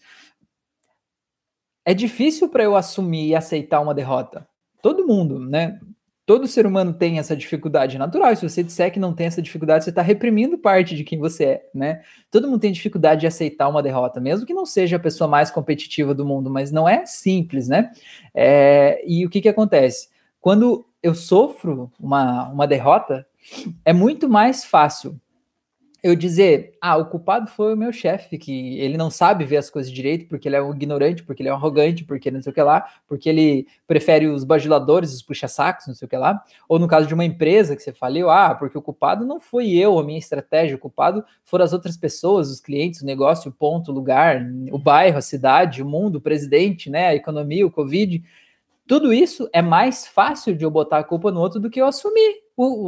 [1.86, 4.45] É difícil para eu assumir e aceitar uma derrota.
[4.82, 5.80] Todo mundo, né?
[6.30, 8.36] Todo ser humano tem essa dificuldade natural.
[8.36, 11.44] Se você disser que não tem essa dificuldade, você está reprimindo parte de quem você
[11.44, 12.04] é, né?
[12.30, 15.50] Todo mundo tem dificuldade de aceitar uma derrota, mesmo que não seja a pessoa mais
[15.50, 17.89] competitiva do mundo, mas não é simples, né?
[18.32, 20.10] É, e o que, que acontece?
[20.39, 23.26] Quando eu sofro uma, uma derrota,
[23.84, 25.20] é muito mais fácil
[26.02, 29.70] eu dizer, ah, o culpado foi o meu chefe, que ele não sabe ver as
[29.70, 32.52] coisas direito, porque ele é um ignorante, porque ele é um arrogante, porque não sei
[32.52, 36.42] o que lá, porque ele prefere os bajuladores, os puxa-sacos, não sei o que lá.
[36.68, 39.72] Ou no caso de uma empresa que você faliu, ah, porque o culpado não foi
[39.72, 43.54] eu, a minha estratégia, o culpado foram as outras pessoas, os clientes, o negócio, o
[43.54, 47.72] ponto, o lugar, o bairro, a cidade, o mundo, o presidente, né, a economia, o
[47.72, 48.24] Covid.
[48.88, 51.86] Tudo isso é mais fácil de eu botar a culpa no outro do que eu
[51.86, 52.42] assumir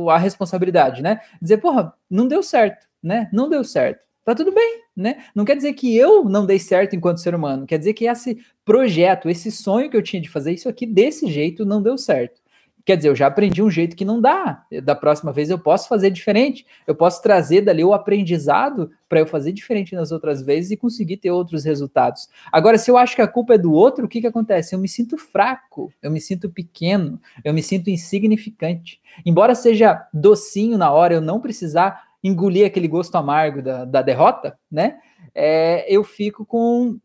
[0.09, 1.21] a responsabilidade, né?
[1.41, 3.29] Dizer, porra, não deu certo, né?
[3.31, 4.05] Não deu certo.
[4.23, 5.23] Tá tudo bem, né?
[5.33, 8.37] Não quer dizer que eu não dei certo enquanto ser humano, quer dizer que esse
[8.63, 12.39] projeto, esse sonho que eu tinha de fazer isso aqui desse jeito não deu certo.
[12.85, 14.63] Quer dizer, eu já aprendi um jeito que não dá.
[14.83, 16.65] Da próxima vez eu posso fazer diferente.
[16.87, 21.17] Eu posso trazer dali o aprendizado para eu fazer diferente nas outras vezes e conseguir
[21.17, 22.27] ter outros resultados.
[22.51, 24.73] Agora, se eu acho que a culpa é do outro, o que, que acontece?
[24.73, 28.99] Eu me sinto fraco, eu me sinto pequeno, eu me sinto insignificante.
[29.25, 34.57] Embora seja docinho na hora, eu não precisar engolir aquele gosto amargo da, da derrota,
[34.71, 34.99] né?
[35.33, 36.99] É, eu fico com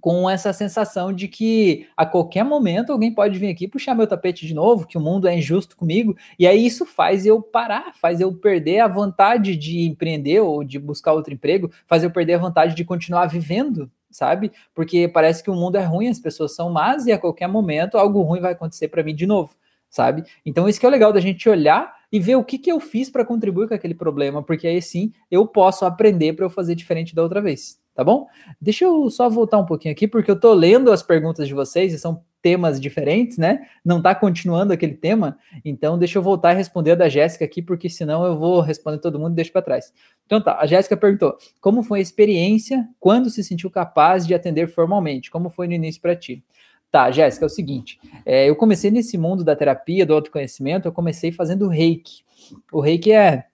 [0.00, 4.46] com essa sensação de que a qualquer momento alguém pode vir aqui puxar meu tapete
[4.46, 8.20] de novo, que o mundo é injusto comigo, e aí isso faz eu parar, faz
[8.20, 12.38] eu perder a vontade de empreender ou de buscar outro emprego, faz eu perder a
[12.38, 14.50] vontade de continuar vivendo, sabe?
[14.74, 17.96] Porque parece que o mundo é ruim, as pessoas são más e a qualquer momento
[17.96, 19.54] algo ruim vai acontecer para mim de novo,
[19.88, 20.24] sabe?
[20.44, 23.10] Então isso que é legal da gente olhar e ver o que, que eu fiz
[23.10, 27.14] para contribuir com aquele problema, porque aí sim eu posso aprender para eu fazer diferente
[27.14, 28.28] da outra vez tá bom?
[28.60, 31.94] Deixa eu só voltar um pouquinho aqui, porque eu tô lendo as perguntas de vocês
[31.94, 33.66] e são temas diferentes, né?
[33.82, 37.62] Não tá continuando aquele tema, então deixa eu voltar e responder a da Jéssica aqui,
[37.62, 39.92] porque senão eu vou responder todo mundo e deixo para trás.
[40.26, 44.68] Então tá, a Jéssica perguntou: como foi a experiência quando se sentiu capaz de atender
[44.68, 45.30] formalmente?
[45.30, 46.44] Como foi no início para ti?
[46.96, 50.92] Tá, Jéssica, é o seguinte: é, eu comecei nesse mundo da terapia, do autoconhecimento, eu
[50.92, 52.22] comecei fazendo reiki.
[52.72, 53.44] O reiki é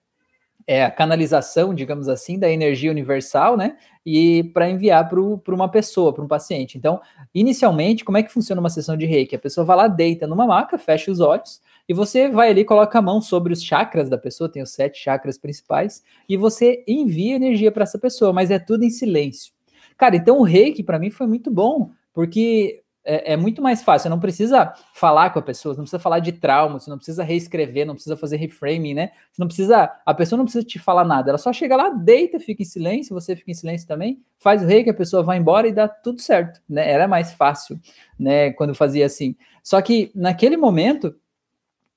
[0.65, 3.75] é a canalização, digamos assim, da energia universal, né?
[4.05, 6.77] E para enviar para uma pessoa, para um paciente.
[6.77, 7.01] Então,
[7.35, 9.35] inicialmente, como é que funciona uma sessão de reiki?
[9.35, 12.97] A pessoa vai lá, deita numa maca, fecha os olhos, e você vai ali, coloca
[12.97, 17.35] a mão sobre os chakras da pessoa, tem os sete chakras principais, e você envia
[17.35, 19.51] energia para essa pessoa, mas é tudo em silêncio.
[19.97, 24.03] Cara, então o reiki para mim foi muito bom, porque é, é, muito mais fácil.
[24.03, 26.97] Você não precisa falar com a pessoa, você não precisa falar de trauma, você não
[26.97, 29.11] precisa reescrever, não precisa fazer reframing, né?
[29.31, 31.29] Você não precisa, a pessoa não precisa te falar nada.
[31.29, 34.65] Ela só chega lá, deita, fica em silêncio, você fica em silêncio também, faz o
[34.65, 36.89] rei que a pessoa vai embora e dá tudo certo, né?
[36.89, 37.79] Era mais fácil,
[38.17, 38.51] né?
[38.51, 39.35] Quando fazia assim.
[39.61, 41.15] Só que naquele momento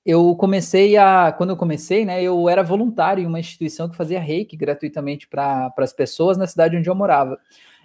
[0.04, 2.22] eu comecei a, quando eu comecei, né?
[2.22, 6.76] Eu era voluntário em uma instituição que fazia reiki gratuitamente para as pessoas na cidade
[6.76, 7.38] onde eu morava.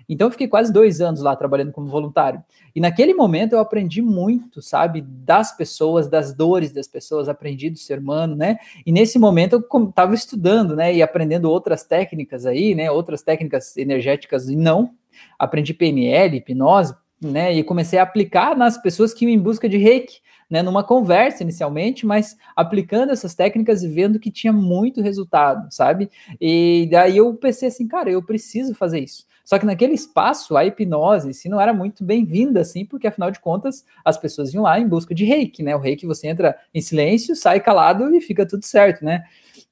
[0.07, 2.43] Então eu fiquei quase dois anos lá trabalhando como voluntário.
[2.75, 7.77] E naquele momento eu aprendi muito, sabe, das pessoas, das dores das pessoas, aprendi do
[7.77, 8.57] ser humano, né?
[8.85, 13.75] E nesse momento eu estava estudando, né, e aprendendo outras técnicas aí, né, outras técnicas
[13.77, 14.91] energéticas e não.
[15.37, 19.77] Aprendi PNL, hipnose, né, e comecei a aplicar nas pessoas que iam em busca de
[19.77, 25.71] reiki, né, numa conversa inicialmente, mas aplicando essas técnicas e vendo que tinha muito resultado,
[25.71, 26.09] sabe?
[26.41, 29.25] E daí eu pensei assim, cara, eu preciso fazer isso.
[29.51, 33.41] Só que naquele espaço, a hipnose se não era muito bem-vinda, assim, porque afinal de
[33.41, 35.75] contas as pessoas iam lá em busca de reiki, né?
[35.75, 39.25] O reiki você entra em silêncio, sai calado e fica tudo certo, né?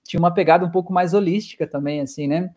[0.03, 2.53] Tinha uma pegada um pouco mais holística também, assim, né?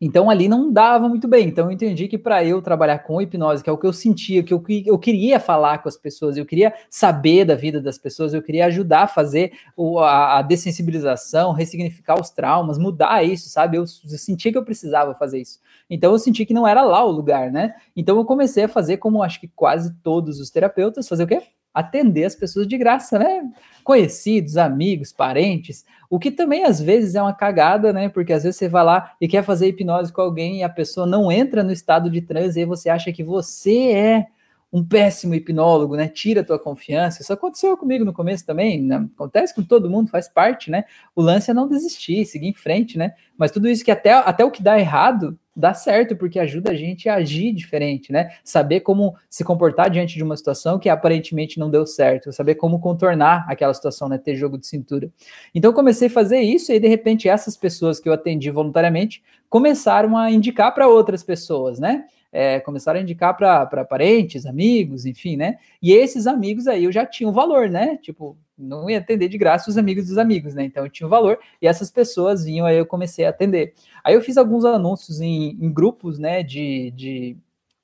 [0.00, 1.48] Então ali não dava muito bem.
[1.48, 4.42] Então eu entendi que para eu trabalhar com hipnose, que é o que eu sentia,
[4.42, 8.32] que eu, eu queria falar com as pessoas, eu queria saber da vida das pessoas,
[8.32, 13.76] eu queria ajudar a fazer o, a, a, dessensibilização, ressignificar os traumas, mudar isso, sabe?
[13.76, 15.60] Eu, eu sentia que eu precisava fazer isso.
[15.88, 17.74] Então eu senti que não era lá o lugar, né?
[17.94, 21.42] Então eu comecei a fazer como acho que quase todos os terapeutas, fazer o quê?
[21.72, 23.42] Atender as pessoas de graça, né?
[23.84, 28.08] Conhecidos, amigos, parentes, o que também às vezes é uma cagada, né?
[28.08, 31.06] Porque às vezes você vai lá e quer fazer hipnose com alguém e a pessoa
[31.06, 34.26] não entra no estado de transe e aí você acha que você é
[34.72, 36.08] um péssimo hipnólogo, né?
[36.08, 37.22] Tira a tua confiança.
[37.22, 39.08] Isso aconteceu comigo no começo também, né?
[39.14, 40.84] acontece com todo mundo, faz parte, né?
[41.14, 43.14] O lance é não desistir, seguir em frente, né?
[43.36, 46.74] Mas tudo isso que até, até o que dá errado dá certo, porque ajuda a
[46.74, 48.32] gente a agir diferente, né?
[48.42, 52.80] Saber como se comportar diante de uma situação que aparentemente não deu certo, saber como
[52.80, 54.18] contornar aquela situação, né?
[54.18, 55.10] Ter jogo de cintura.
[55.54, 60.16] Então comecei a fazer isso e de repente essas pessoas que eu atendi voluntariamente começaram
[60.16, 62.04] a indicar para outras pessoas, né?
[62.32, 65.58] é, começaram a indicar para parentes, amigos, enfim, né?
[65.82, 67.96] E esses amigos aí eu já tinha um valor, né?
[67.96, 70.64] Tipo, não ia atender de graça os amigos dos amigos, né?
[70.64, 73.74] Então eu tinha um valor e essas pessoas vinham, aí eu comecei a atender.
[74.04, 77.36] Aí eu fiz alguns anúncios em, em grupos, né, de, de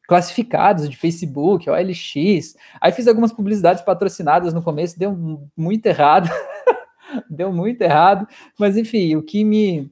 [0.06, 2.56] classificados de Facebook, OLX.
[2.80, 5.16] Aí fiz algumas publicidades patrocinadas no começo, deu
[5.56, 6.28] muito errado.
[7.30, 8.26] deu muito errado,
[8.58, 9.90] mas enfim, o que me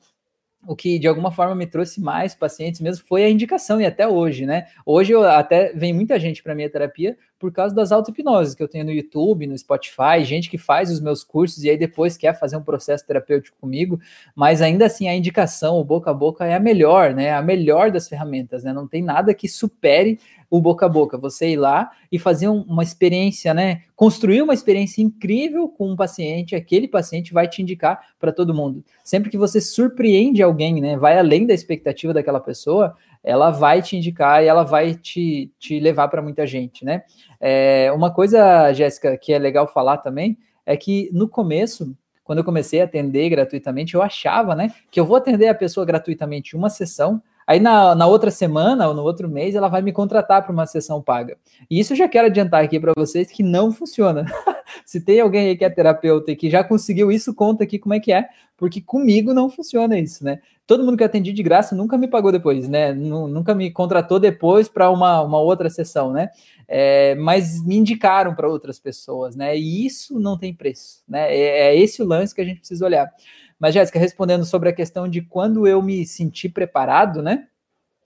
[0.66, 4.08] o que de alguma forma me trouxe mais pacientes mesmo foi a indicação, e até
[4.08, 4.66] hoje, né?
[4.84, 8.68] Hoje eu até vem muita gente para minha terapia por causa das auto-hipnoses que eu
[8.68, 12.32] tenho no YouTube, no Spotify, gente que faz os meus cursos e aí depois quer
[12.40, 14.00] fazer um processo terapêutico comigo,
[14.34, 17.34] mas ainda assim a indicação, o boca a boca é a melhor, né?
[17.34, 18.72] A melhor das ferramentas, né?
[18.72, 22.62] Não tem nada que supere o boca a boca, você ir lá e fazer um,
[22.62, 23.82] uma experiência, né?
[23.94, 28.82] Construir uma experiência incrível com um paciente, aquele paciente vai te indicar para todo mundo.
[29.02, 30.96] Sempre que você surpreende alguém, né?
[30.96, 35.80] Vai além da expectativa daquela pessoa, ela vai te indicar e ela vai te, te
[35.80, 37.02] levar para muita gente, né?
[37.40, 42.44] É, uma coisa, Jéssica, que é legal falar também, é que no começo, quando eu
[42.44, 46.68] comecei a atender gratuitamente, eu achava, né, que eu vou atender a pessoa gratuitamente uma
[46.68, 50.52] sessão, Aí na, na outra semana ou no outro mês ela vai me contratar para
[50.52, 51.36] uma sessão paga.
[51.70, 54.24] E isso eu já quero adiantar aqui para vocês que não funciona.
[54.84, 57.94] Se tem alguém aí que é terapeuta e que já conseguiu isso, conta aqui como
[57.94, 60.40] é que é, porque comigo não funciona isso, né?
[60.66, 62.92] Todo mundo que atendi de graça nunca me pagou depois, né?
[62.92, 66.30] Nunca me contratou depois para uma, uma outra sessão, né?
[66.66, 69.56] É, mas me indicaram para outras pessoas, né?
[69.56, 71.34] E isso não tem preço, né?
[71.34, 73.12] É, é esse o lance que a gente precisa olhar.
[73.58, 77.46] Mas, Jéssica, respondendo sobre a questão de quando eu me senti preparado, né?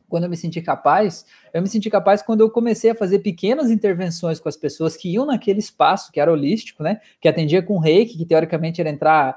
[0.08, 3.70] Quando eu me senti capaz, eu me senti capaz quando eu comecei a fazer pequenas
[3.70, 7.00] intervenções com as pessoas que iam naquele espaço que era holístico, né?
[7.20, 9.36] Que atendia com reiki, que teoricamente era entrar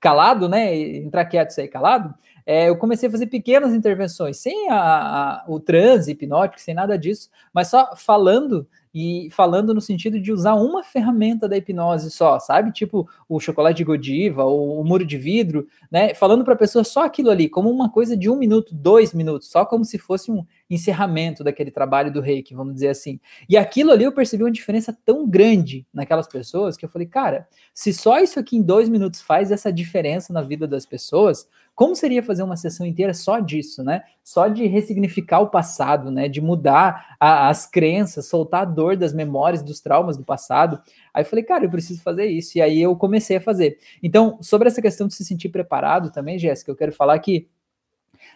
[0.00, 0.76] calado, né?
[0.76, 2.14] Entrar quieto e sair calado.
[2.50, 6.96] É, eu comecei a fazer pequenas intervenções, sem a, a, o transe hipnótico, sem nada
[6.98, 8.66] disso, mas só falando
[8.98, 12.72] e falando no sentido de usar uma ferramenta da hipnose só, sabe?
[12.72, 16.14] Tipo o chocolate de Godiva, ou o muro de vidro, né?
[16.14, 19.48] Falando para a pessoa só aquilo ali, como uma coisa de um minuto, dois minutos,
[19.48, 23.20] só como se fosse um encerramento daquele trabalho do reiki, vamos dizer assim.
[23.48, 27.46] E aquilo ali eu percebi uma diferença tão grande naquelas pessoas que eu falei, cara,
[27.72, 31.46] se só isso aqui em dois minutos faz essa diferença na vida das pessoas,
[31.78, 34.02] como seria fazer uma sessão inteira só disso, né?
[34.24, 36.28] Só de ressignificar o passado, né?
[36.28, 40.80] De mudar a, as crenças, soltar a dor das memórias, dos traumas do passado.
[41.12, 42.58] Aí eu falei, cara, eu preciso fazer isso.
[42.58, 43.78] E aí eu comecei a fazer.
[44.02, 47.48] Então, sobre essa questão de se sentir preparado também, Jéssica, eu quero falar que,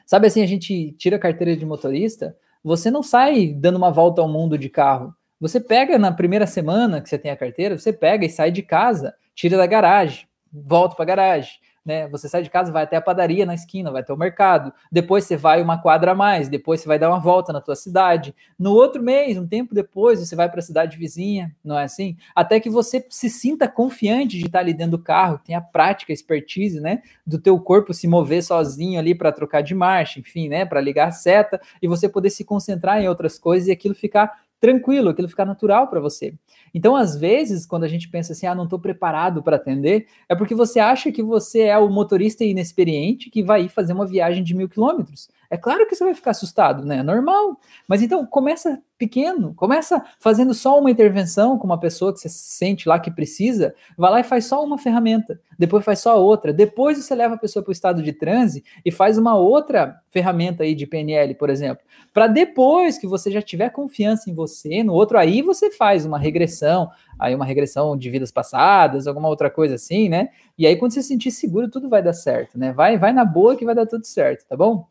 [0.07, 4.21] sabe assim, a gente tira a carteira de motorista, você não sai dando uma volta
[4.21, 5.15] ao mundo de carro.
[5.41, 8.63] Você pega na primeira semana que você tem a carteira, você pega e sai de
[8.63, 12.09] casa, tira da garagem, volta para a garagem né?
[12.09, 15.25] Você sai de casa, vai até a padaria na esquina, vai até o mercado, depois
[15.25, 18.35] você vai uma quadra a mais, depois você vai dar uma volta na tua cidade.
[18.59, 22.17] No outro mês, um tempo depois, você vai para a cidade vizinha, não é assim?
[22.35, 26.81] Até que você se sinta confiante de estar ali dentro do carro, tenha prática, expertise,
[26.81, 30.81] né, do teu corpo se mover sozinho ali para trocar de marcha, enfim, né, para
[30.81, 35.11] ligar a seta e você poder se concentrar em outras coisas e aquilo ficar tranquilo,
[35.11, 36.35] aquilo ficar natural para você.
[36.73, 40.37] Então, às vezes, quando a gente pensa assim, ah, não estou preparado para atender, é
[40.37, 44.55] porque você acha que você é o motorista inexperiente que vai fazer uma viagem de
[44.55, 45.29] mil quilômetros.
[45.53, 46.97] É claro que você vai ficar assustado, né?
[47.01, 47.61] É normal.
[47.87, 52.89] Mas então começa pequeno, começa fazendo só uma intervenção com uma pessoa que você sente
[52.89, 56.97] lá que precisa, vai lá e faz só uma ferramenta, depois faz só outra, depois
[56.97, 60.75] você leva a pessoa para o estado de transe e faz uma outra ferramenta aí
[60.75, 61.85] de PNL, por exemplo,
[62.15, 66.19] para depois que você já tiver confiança em você, no outro aí você faz uma
[66.19, 66.89] regressão,
[67.19, 70.29] aí uma regressão de vidas passadas, alguma outra coisa assim, né?
[70.57, 72.73] E aí quando você se sentir seguro, tudo vai dar certo, né?
[72.73, 74.87] Vai, vai na boa que vai dar tudo certo, tá bom?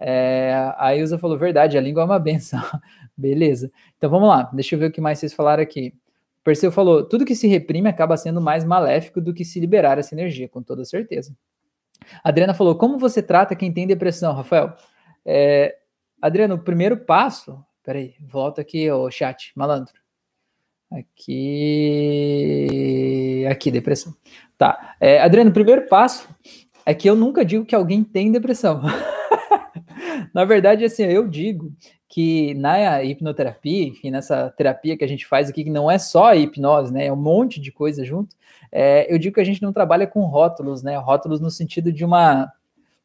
[0.00, 2.62] É, a Ilza falou, verdade, a língua é uma benção.
[3.16, 3.70] Beleza.
[3.96, 5.94] Então vamos lá, deixa eu ver o que mais vocês falaram aqui.
[6.44, 10.14] Perseu falou, tudo que se reprime acaba sendo mais maléfico do que se liberar essa
[10.14, 11.36] energia, com toda certeza.
[12.24, 14.74] Adriana falou, como você trata quem tem depressão, Rafael?
[15.24, 15.76] É,
[16.20, 19.94] Adriana, o primeiro passo, peraí, volta aqui, o chat, malandro.
[20.90, 21.46] Aqui,
[23.48, 24.12] aqui, depressão.
[24.58, 26.28] Tá, é, Adriana, o primeiro passo
[26.84, 28.82] é que eu nunca digo que alguém tem depressão.
[30.32, 31.72] Na verdade, assim, eu digo
[32.08, 36.26] que na hipnoterapia, enfim, nessa terapia que a gente faz aqui, que não é só
[36.26, 38.36] a hipnose, né, é um monte de coisa junto,
[38.70, 42.04] é, eu digo que a gente não trabalha com rótulos, né, rótulos no sentido de
[42.04, 42.52] uma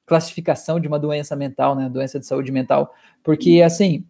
[0.05, 4.05] classificação de uma doença mental, né, doença de saúde mental, porque, assim,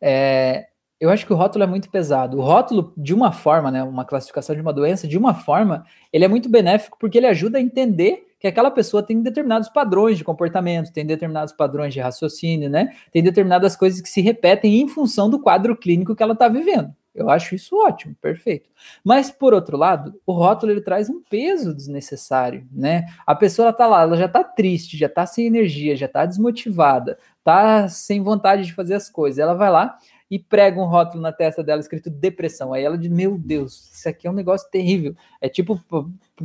[0.00, 0.68] é,
[1.00, 2.38] eu acho que o rótulo é muito pesado.
[2.38, 6.24] O rótulo, de uma forma, né, uma classificação de uma doença, de uma forma, ele
[6.24, 10.24] é muito benéfico porque ele ajuda a entender que aquela pessoa tem determinados padrões de
[10.24, 12.94] comportamento, tem determinados padrões de raciocínio, né?
[13.12, 16.94] Tem determinadas coisas que se repetem em função do quadro clínico que ela está vivendo.
[17.14, 18.70] Eu acho isso ótimo, perfeito.
[19.04, 23.06] Mas por outro lado, o rótulo ele traz um peso desnecessário, né?
[23.26, 27.18] A pessoa está lá, ela já está triste, já está sem energia, já está desmotivada,
[27.38, 29.40] está sem vontade de fazer as coisas.
[29.40, 29.98] Ela vai lá
[30.30, 32.72] e prega um rótulo na testa dela escrito depressão.
[32.72, 35.14] Aí ela diz: Meu Deus, isso aqui é um negócio terrível.
[35.40, 35.80] É tipo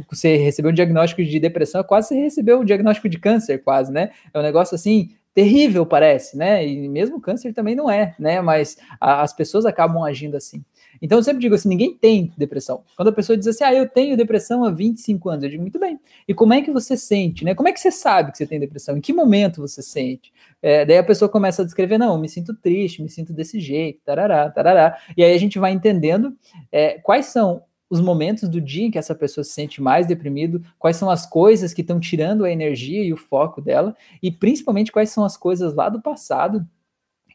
[0.10, 3.92] você recebeu um diagnóstico de depressão, é quase você recebeu um diagnóstico de câncer, quase,
[3.92, 4.12] né?
[4.34, 6.66] É um negócio assim terrível, parece, né?
[6.66, 8.40] E mesmo câncer também não é, né?
[8.42, 10.64] Mas a, as pessoas acabam agindo assim.
[11.02, 12.84] Então eu sempre digo assim, ninguém tem depressão.
[12.96, 15.80] Quando a pessoa diz assim, ah, eu tenho depressão há 25 anos, eu digo, muito
[15.80, 16.00] bem.
[16.28, 17.56] E como é que você sente, né?
[17.56, 18.98] Como é que você sabe que você tem depressão?
[18.98, 20.34] Em que momento você sente?
[20.62, 23.60] É, daí a pessoa começa a descrever, não, eu me sinto triste, me sinto desse
[23.60, 24.98] jeito, tarará, tarará.
[25.18, 26.36] E aí a gente vai entendendo
[26.72, 30.64] é, quais são os momentos do dia em que essa pessoa se sente mais deprimido,
[30.80, 34.92] quais são as coisas que estão tirando a energia e o foco dela, e principalmente
[34.92, 36.68] quais são as coisas lá do passado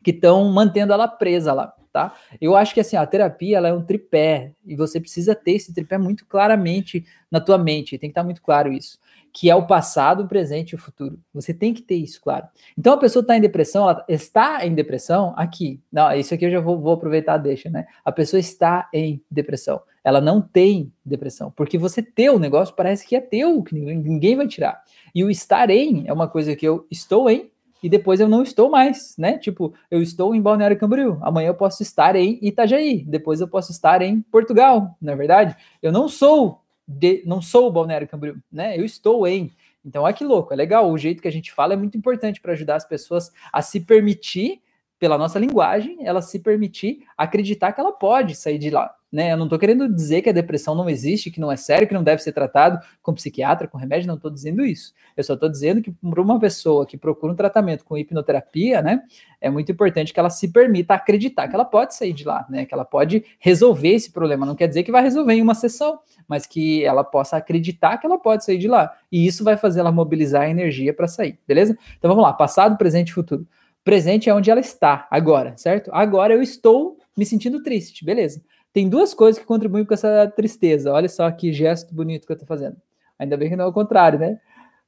[0.03, 2.15] que estão mantendo ela presa lá, tá?
[2.41, 5.73] Eu acho que assim, a terapia ela é um tripé e você precisa ter esse
[5.73, 8.99] tripé muito claramente na tua mente, tem que estar muito claro isso
[9.33, 11.19] que é o passado, o presente e o futuro.
[11.33, 12.47] Você tem que ter isso claro.
[12.77, 15.81] Então a pessoa está em depressão, ela está em depressão aqui.
[15.93, 17.87] Não, isso aqui eu já vou, vou aproveitar, deixa, né?
[18.05, 19.81] A pessoa está em depressão.
[20.03, 24.37] Ela não tem depressão, porque você ter o negócio parece que é teu, que ninguém
[24.37, 24.83] vai tirar.
[25.15, 27.51] E o estar em é uma coisa que eu estou em
[27.83, 29.39] e depois eu não estou mais, né?
[29.39, 33.73] Tipo, eu estou em Balneário Camboriú, amanhã eu posso estar em Itajaí, depois eu posso
[33.73, 35.57] estar em Portugal, na é verdade.
[35.83, 38.79] Eu não sou de, não sou Balneário Camboriú, né?
[38.79, 39.53] Eu estou em.
[39.85, 40.91] Então, olha que louco, é legal.
[40.91, 43.81] O jeito que a gente fala é muito importante para ajudar as pessoas a se
[43.81, 44.61] permitir,
[44.99, 49.33] pela nossa linguagem, ela se permitir acreditar que ela pode sair de lá, né?
[49.33, 51.95] Eu não estou querendo dizer que a depressão não existe, que não é sério, que
[51.95, 54.93] não deve ser tratado com psiquiatra, com remédio, não estou dizendo isso.
[55.17, 59.03] Eu só estou dizendo que para uma pessoa que procura um tratamento com hipnoterapia, né,
[59.41, 62.67] é muito importante que ela se permita acreditar que ela pode sair de lá, né?
[62.67, 64.45] Que ela pode resolver esse problema.
[64.45, 68.07] Não quer dizer que vai resolver em uma sessão, mas que ela possa acreditar que
[68.07, 68.93] ela pode sair de lá.
[69.13, 71.79] E isso vai fazer ela mobilizar a energia para sair, beleza?
[71.97, 73.47] Então vamos lá, passado, presente e futuro.
[73.89, 75.91] Presente é onde ela está agora, certo?
[75.95, 78.43] Agora eu estou me sentindo triste, beleza?
[78.71, 80.93] Tem duas coisas que contribuem com essa tristeza.
[80.93, 82.77] Olha só que gesto bonito que eu estou fazendo.
[83.19, 84.39] Ainda bem que não é o contrário, né?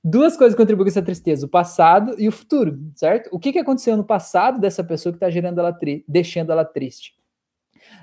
[0.04, 3.30] Duas coisas contribuem com essa tristeza: o passado e o futuro, certo?
[3.32, 5.74] O que, que aconteceu no passado dessa pessoa que está gerando ela
[6.06, 7.14] deixando ela triste?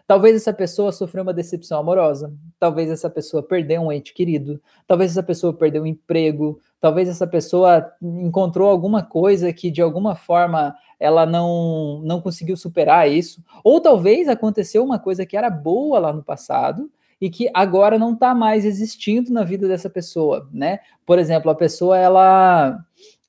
[0.07, 5.11] Talvez essa pessoa sofreu uma decepção amorosa, talvez essa pessoa perdeu um ente querido, talvez
[5.11, 10.75] essa pessoa perdeu um emprego, talvez essa pessoa encontrou alguma coisa que de alguma forma
[10.99, 16.13] ela não, não conseguiu superar isso, ou talvez aconteceu uma coisa que era boa lá
[16.13, 20.80] no passado e que agora não está mais existindo na vida dessa pessoa, né?
[21.05, 22.80] Por exemplo, a pessoa ela,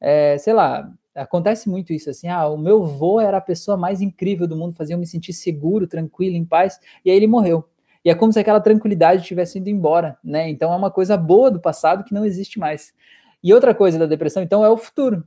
[0.01, 4.01] é, sei lá, acontece muito isso assim, ah, o meu avô era a pessoa mais
[4.01, 7.64] incrível do mundo, fazia eu me sentir seguro, tranquilo, em paz, e aí ele morreu.
[8.05, 10.49] E é como se aquela tranquilidade tivesse ido embora, né?
[10.49, 12.94] Então é uma coisa boa do passado que não existe mais.
[13.43, 15.24] E outra coisa da depressão, então, é o futuro.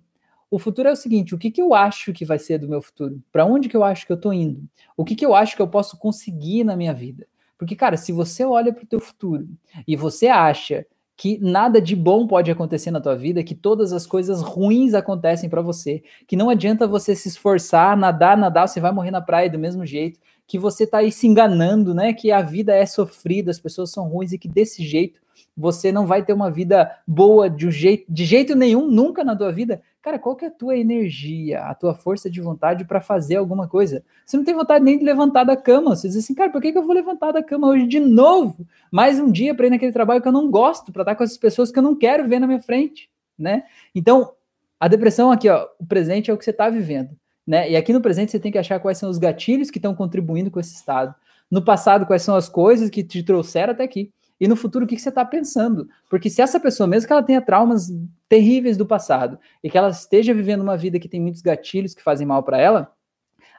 [0.50, 2.82] O futuro é o seguinte: o que, que eu acho que vai ser do meu
[2.82, 3.22] futuro?
[3.32, 4.64] Para onde que eu acho que eu estou indo?
[4.98, 7.26] O que, que eu acho que eu posso conseguir na minha vida?
[7.58, 9.48] Porque, cara, se você olha para o teu futuro
[9.88, 10.86] e você acha
[11.16, 15.48] que nada de bom pode acontecer na tua vida, que todas as coisas ruins acontecem
[15.48, 19.48] para você, que não adianta você se esforçar, nadar, nadar, você vai morrer na praia
[19.48, 22.12] do mesmo jeito, que você tá aí se enganando, né?
[22.12, 25.22] Que a vida é sofrida, as pessoas são ruins e que desse jeito
[25.56, 29.36] você não vai ter uma vida boa de, um jeito, de jeito nenhum, nunca na
[29.36, 29.82] tua vida.
[30.02, 33.68] Cara, qual que é a tua energia, a tua força de vontade para fazer alguma
[33.68, 34.04] coisa?
[34.26, 35.96] Você não tem vontade nem de levantar da cama.
[35.96, 38.66] Você diz assim, cara, por que, que eu vou levantar da cama hoje de novo?
[38.92, 41.38] Mais um dia para ir naquele trabalho que eu não gosto, para estar com essas
[41.38, 43.64] pessoas que eu não quero ver na minha frente, né?
[43.94, 44.32] Então,
[44.80, 47.12] a depressão aqui, ó, o presente é o que você está vivendo,
[47.46, 47.70] né?
[47.70, 50.50] E aqui no presente você tem que achar quais são os gatilhos que estão contribuindo
[50.50, 51.14] com esse estado.
[51.52, 54.88] No passado, quais são as coisas que te trouxeram até aqui e no futuro o
[54.88, 55.88] que, que você está pensando.
[56.10, 57.94] Porque se essa pessoa, mesmo que ela tenha traumas
[58.28, 62.02] terríveis do passado e que ela esteja vivendo uma vida que tem muitos gatilhos que
[62.02, 62.92] fazem mal para ela,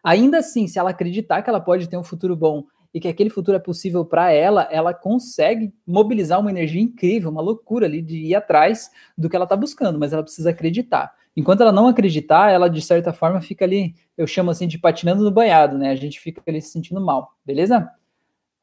[0.03, 3.31] ainda assim, se ela acreditar que ela pode ter um futuro bom e que aquele
[3.31, 8.17] futuro é possível para ela, ela consegue mobilizar uma energia incrível, uma loucura ali de
[8.17, 11.15] ir atrás do que ela está buscando, mas ela precisa acreditar.
[11.37, 15.23] Enquanto ela não acreditar, ela de certa forma fica ali, eu chamo assim de patinando
[15.23, 15.91] no banhado, né?
[15.91, 17.89] A gente fica ali se sentindo mal, beleza?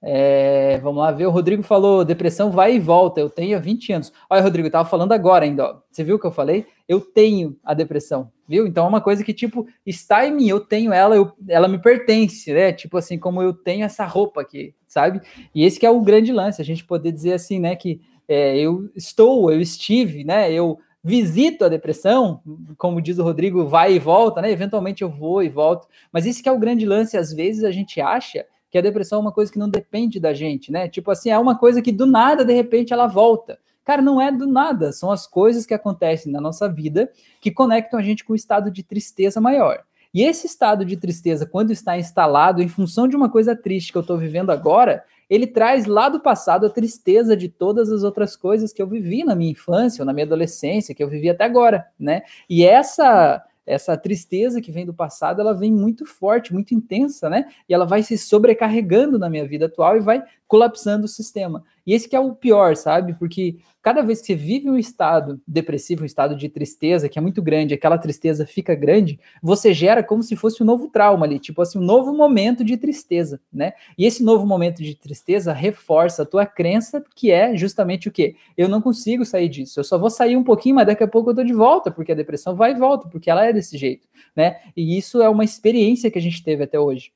[0.02, 3.92] É, vamos lá ver, o Rodrigo falou, depressão vai e volta, eu tenho há 20
[3.92, 4.14] anos.
[4.30, 5.82] Olha, Rodrigo, eu tava falando agora ainda, ó.
[5.92, 6.66] Você viu o que eu falei?
[6.88, 8.66] Eu tenho a depressão, viu?
[8.66, 11.78] Então é uma coisa que, tipo, está em mim, eu tenho ela, eu, ela me
[11.80, 12.72] pertence, né?
[12.72, 15.22] Tipo assim, como eu tenho essa roupa aqui, sabe?
[15.54, 18.58] E esse que é o grande lance, a gente poder dizer assim, né, que é,
[18.58, 22.42] eu estou, eu estive, né, eu visito a depressão,
[22.78, 24.52] como diz o Rodrigo, vai e volta, né?
[24.52, 27.72] Eventualmente eu vou e volto, mas esse que é o grande lance, às vezes a
[27.72, 30.88] gente acha que a depressão é uma coisa que não depende da gente, né?
[30.88, 33.60] Tipo assim, é uma coisa que do nada, de repente, ela volta.
[33.84, 37.12] Cara, não é do nada, são as coisas que acontecem na nossa vida
[37.42, 39.84] que conectam a gente com o estado de tristeza maior.
[40.14, 43.98] E esse estado de tristeza, quando está instalado em função de uma coisa triste que
[43.98, 48.36] eu estou vivendo agora, ele traz lá do passado a tristeza de todas as outras
[48.36, 51.44] coisas que eu vivi na minha infância ou na minha adolescência, que eu vivi até
[51.44, 52.24] agora, né?
[52.50, 57.46] E essa essa tristeza que vem do passado, ela vem muito forte, muito intensa, né?
[57.70, 61.64] E ela vai se sobrecarregando na minha vida atual e vai colapsando o sistema.
[61.86, 63.14] E esse que é o pior, sabe?
[63.14, 67.22] Porque cada vez que você vive um estado depressivo, um estado de tristeza, que é
[67.22, 71.38] muito grande, aquela tristeza fica grande, você gera como se fosse um novo trauma ali,
[71.38, 73.74] tipo assim, um novo momento de tristeza, né?
[73.96, 78.36] E esse novo momento de tristeza reforça a tua crença, que é justamente o quê?
[78.58, 81.30] Eu não consigo sair disso, eu só vou sair um pouquinho, mas daqui a pouco
[81.30, 84.08] eu tô de volta, porque a depressão vai e volta, porque ela é desse jeito,
[84.36, 84.58] né?
[84.76, 87.12] E isso é uma experiência que a gente teve até hoje.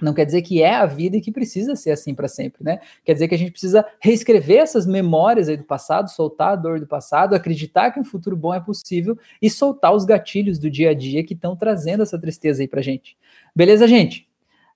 [0.00, 2.80] Não quer dizer que é a vida e que precisa ser assim para sempre, né?
[3.04, 6.80] Quer dizer que a gente precisa reescrever essas memórias aí do passado, soltar a dor
[6.80, 10.90] do passado, acreditar que um futuro bom é possível e soltar os gatilhos do dia
[10.90, 13.16] a dia que estão trazendo essa tristeza aí pra gente.
[13.54, 14.28] Beleza, gente?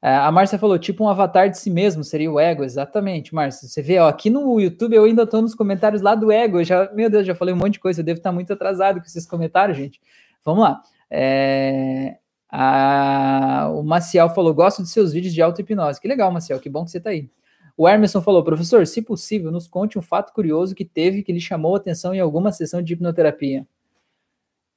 [0.03, 3.66] É, a Márcia falou, tipo um avatar de si mesmo, seria o ego, exatamente, Márcia.
[3.66, 6.93] Você vê, ó, aqui no YouTube eu ainda tô nos comentários lá do ego, já,
[6.93, 9.25] meu Deus, já falei um monte de coisa, eu devo estar muito atrasado com esses
[9.25, 9.99] comentários, gente.
[10.45, 10.83] Vamos lá.
[11.11, 12.18] É,
[12.57, 16.00] ah, o Maciel falou: gosto de seus vídeos de auto-hipnose.
[16.00, 17.28] Que legal, Maciel, que bom que você está aí.
[17.76, 21.40] O Emerson falou: professor, se possível, nos conte um fato curioso que teve que lhe
[21.40, 23.66] chamou a atenção em alguma sessão de hipnoterapia.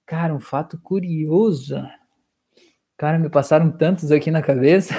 [0.07, 1.88] Cara, um fato curioso.
[2.97, 4.95] Cara, me passaram tantos aqui na cabeça.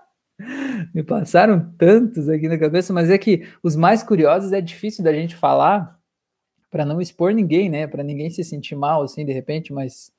[0.94, 5.12] me passaram tantos aqui na cabeça, mas é que os mais curiosos é difícil da
[5.12, 6.00] gente falar
[6.70, 7.86] para não expor ninguém, né?
[7.86, 10.10] Para ninguém se sentir mal assim de repente, mas.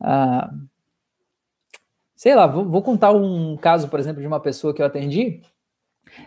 [0.00, 0.50] Ah,
[2.16, 5.40] sei lá, vou, vou, contar um caso, por exemplo, de uma pessoa que eu atendi.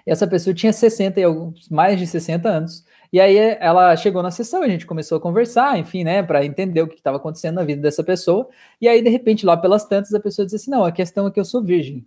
[0.05, 2.85] Essa pessoa tinha 60 e alguns, mais de 60 anos.
[3.11, 6.81] E aí ela chegou na sessão, a gente começou a conversar, enfim, né, para entender
[6.81, 8.49] o que estava acontecendo na vida dessa pessoa.
[8.81, 11.31] E aí, de repente, lá pelas tantas, a pessoa disse assim: Não, a questão é
[11.31, 12.05] que eu sou virgem.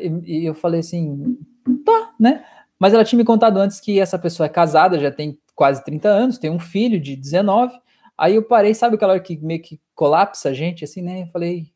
[0.00, 1.38] E, e eu falei assim:
[1.84, 2.44] Tá, né?
[2.78, 6.08] Mas ela tinha me contado antes que essa pessoa é casada, já tem quase 30
[6.08, 7.74] anos, tem um filho de 19.
[8.16, 11.22] Aí eu parei, sabe aquela hora que meio que colapsa a gente, assim, né?
[11.22, 11.72] Eu falei,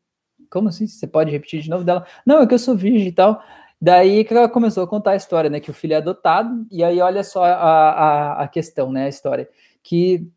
[0.49, 0.87] como assim?
[0.87, 2.05] Você pode repetir de novo dela?
[2.25, 3.43] Não, é que eu sou virgem e tal.
[3.81, 5.59] Daí que ela começou a contar a história, né?
[5.59, 9.05] Que o filho é adotado, e aí olha só a, a, a questão, né?
[9.05, 9.49] A história.
[9.81, 10.27] Que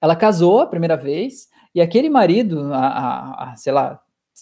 [0.00, 4.00] ela casou a primeira vez, e aquele marido, a sei lá,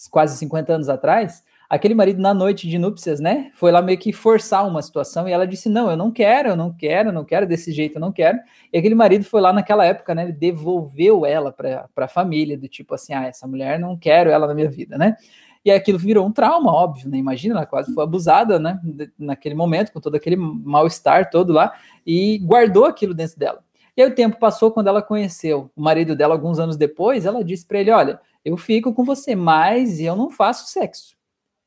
[0.09, 1.43] quase 50 anos atrás,
[1.75, 5.31] aquele marido na noite de núpcias, né, foi lá meio que forçar uma situação e
[5.31, 8.01] ela disse: "Não, eu não quero, eu não quero, eu não quero desse jeito, eu
[8.01, 8.39] não quero".
[8.73, 12.95] E aquele marido foi lá naquela época, né, devolveu ela para a família do tipo
[12.95, 15.15] assim: "Ah, essa mulher não quero ela na minha vida", né?
[15.63, 17.17] E aquilo virou um trauma, óbvio, né?
[17.17, 18.79] Imagina, ela quase foi abusada, né,
[19.17, 21.73] naquele momento, com todo aquele mal-estar todo lá
[22.05, 23.63] e guardou aquilo dentro dela.
[23.97, 27.43] E aí o tempo passou quando ela conheceu o marido dela alguns anos depois, ela
[27.43, 31.15] disse para ele: "Olha, eu fico com você, mas eu não faço sexo".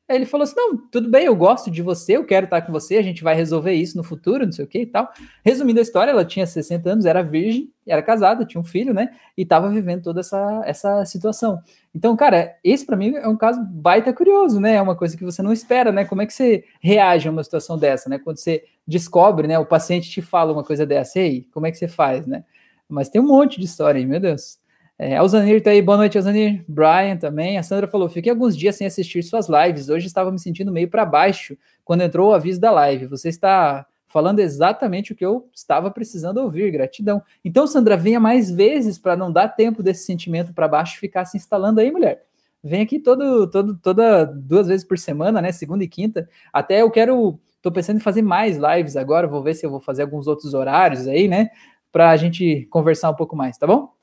[0.09, 2.72] Aí ele falou assim: não, tudo bem, eu gosto de você, eu quero estar com
[2.72, 5.12] você, a gente vai resolver isso no futuro, não sei o que e tal.
[5.44, 9.11] Resumindo a história, ela tinha 60 anos, era virgem, era casada, tinha um filho, né?
[9.36, 11.61] E estava vivendo toda essa, essa situação.
[11.94, 14.76] Então, cara, esse para mim é um caso baita curioso, né?
[14.76, 16.06] É uma coisa que você não espera, né?
[16.06, 18.18] Como é que você reage a uma situação dessa, né?
[18.18, 19.59] Quando você descobre, né?
[19.59, 22.44] O paciente te fala uma coisa dessa, ei, como é que você faz, né?
[22.88, 24.59] Mas tem um monte de história aí, meu Deus.
[25.01, 26.64] É, Alzanir tá aí, boa noite, Alzanir.
[26.66, 27.57] Brian também.
[27.57, 29.88] A Sandra falou: fiquei alguns dias sem assistir suas lives.
[29.88, 33.07] Hoje estava me sentindo meio para baixo quando entrou o aviso da live.
[33.07, 36.72] Você está falando exatamente o que eu estava precisando ouvir.
[36.72, 37.22] Gratidão.
[37.44, 41.36] Então, Sandra, venha mais vezes para não dar tempo desse sentimento para baixo ficar se
[41.36, 42.24] instalando aí, mulher.
[42.64, 45.53] Vem aqui todo, todo, toda duas vezes por semana, né?
[45.53, 46.28] Segunda e quinta.
[46.53, 47.38] Até eu quero.
[47.62, 49.28] Tô pensando em fazer mais lives agora.
[49.28, 51.51] Vou ver se eu vou fazer alguns outros horários aí, né?
[51.92, 53.96] Para a gente conversar um pouco mais, tá bom?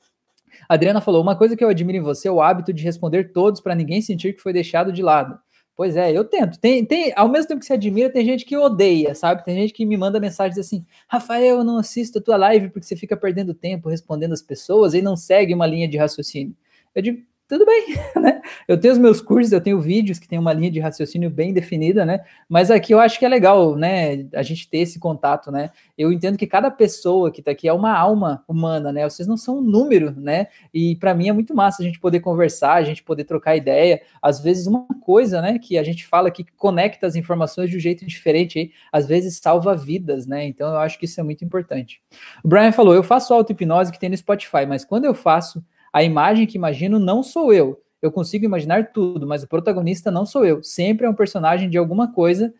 [0.68, 3.60] Adriana falou: uma coisa que eu admiro em você é o hábito de responder todos
[3.60, 5.38] para ninguém sentir que foi deixado de lado.
[5.76, 6.58] Pois é, eu tento.
[6.58, 9.44] Tem, tem, ao mesmo tempo que você admira, tem gente que odeia, sabe?
[9.44, 12.86] Tem gente que me manda mensagens assim: Rafael, eu não assisto a tua live porque
[12.86, 16.56] você fica perdendo tempo respondendo as pessoas e não segue uma linha de raciocínio.
[16.94, 18.42] Eu digo, tudo bem, né?
[18.66, 21.52] Eu tenho os meus cursos, eu tenho vídeos que tem uma linha de raciocínio bem
[21.52, 22.24] definida, né?
[22.48, 24.26] Mas aqui eu acho que é legal, né?
[24.34, 25.70] A gente ter esse contato, né?
[25.96, 29.08] Eu entendo que cada pessoa que tá aqui é uma alma humana, né?
[29.08, 30.48] Vocês não são um número, né?
[30.74, 34.02] E para mim é muito massa a gente poder conversar, a gente poder trocar ideia.
[34.20, 37.80] Às vezes uma coisa, né, que a gente fala que conecta as informações de um
[37.80, 40.44] jeito diferente, aí, às vezes salva vidas, né?
[40.44, 42.00] Então eu acho que isso é muito importante.
[42.42, 45.64] O Brian falou: "Eu faço auto-hipnose que tem no Spotify, mas quando eu faço
[45.96, 47.82] a imagem que imagino não sou eu.
[48.02, 50.62] Eu consigo imaginar tudo, mas o protagonista não sou eu.
[50.62, 52.52] Sempre é um personagem de alguma coisa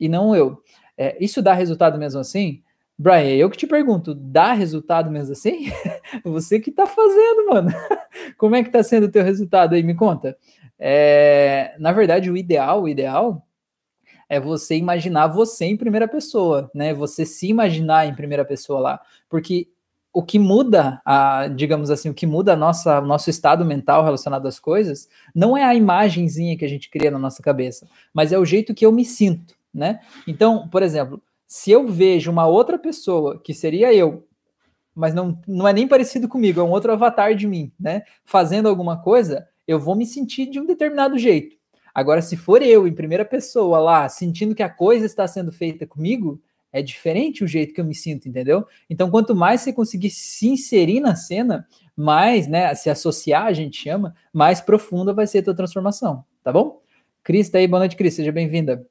[0.00, 0.62] e não eu.
[0.96, 2.62] É, isso dá resultado mesmo assim?
[2.96, 5.70] Brian, eu que te pergunto, dá resultado mesmo assim?
[6.24, 7.68] Você que tá fazendo, mano.
[8.38, 9.82] Como é que tá sendo o teu resultado aí?
[9.82, 10.34] Me conta.
[10.78, 13.46] É, na verdade, o ideal, o ideal
[14.30, 16.94] é você imaginar você em primeira pessoa, né?
[16.94, 19.68] Você se imaginar em primeira pessoa lá, porque
[20.12, 24.02] o que muda, a, digamos assim, o que muda a nossa, o nosso estado mental
[24.04, 28.32] relacionado às coisas, não é a imagenzinha que a gente cria na nossa cabeça, mas
[28.32, 29.54] é o jeito que eu me sinto.
[29.72, 30.00] né?
[30.26, 34.26] Então, por exemplo, se eu vejo uma outra pessoa que seria eu,
[34.94, 38.02] mas não, não é nem parecido comigo, é um outro avatar de mim, né?
[38.24, 41.56] Fazendo alguma coisa, eu vou me sentir de um determinado jeito.
[41.94, 45.86] Agora, se for eu em primeira pessoa lá, sentindo que a coisa está sendo feita
[45.86, 46.40] comigo,
[46.72, 48.64] é diferente o jeito que eu me sinto, entendeu?
[48.88, 51.66] Então, quanto mais você conseguir se inserir na cena,
[51.96, 56.52] mais, né, se associar, a gente chama, mais profunda vai ser a tua transformação, tá
[56.52, 56.80] bom?
[57.22, 58.86] Cris, tá aí, boa noite, Cris, seja bem-vinda.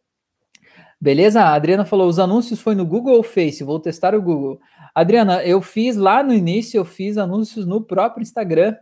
[1.02, 1.42] Beleza?
[1.42, 3.64] A Adriana falou: os anúncios foi no Google ou Face?
[3.64, 4.60] Vou testar o Google.
[4.94, 8.76] Adriana, eu fiz lá no início, eu fiz anúncios no próprio Instagram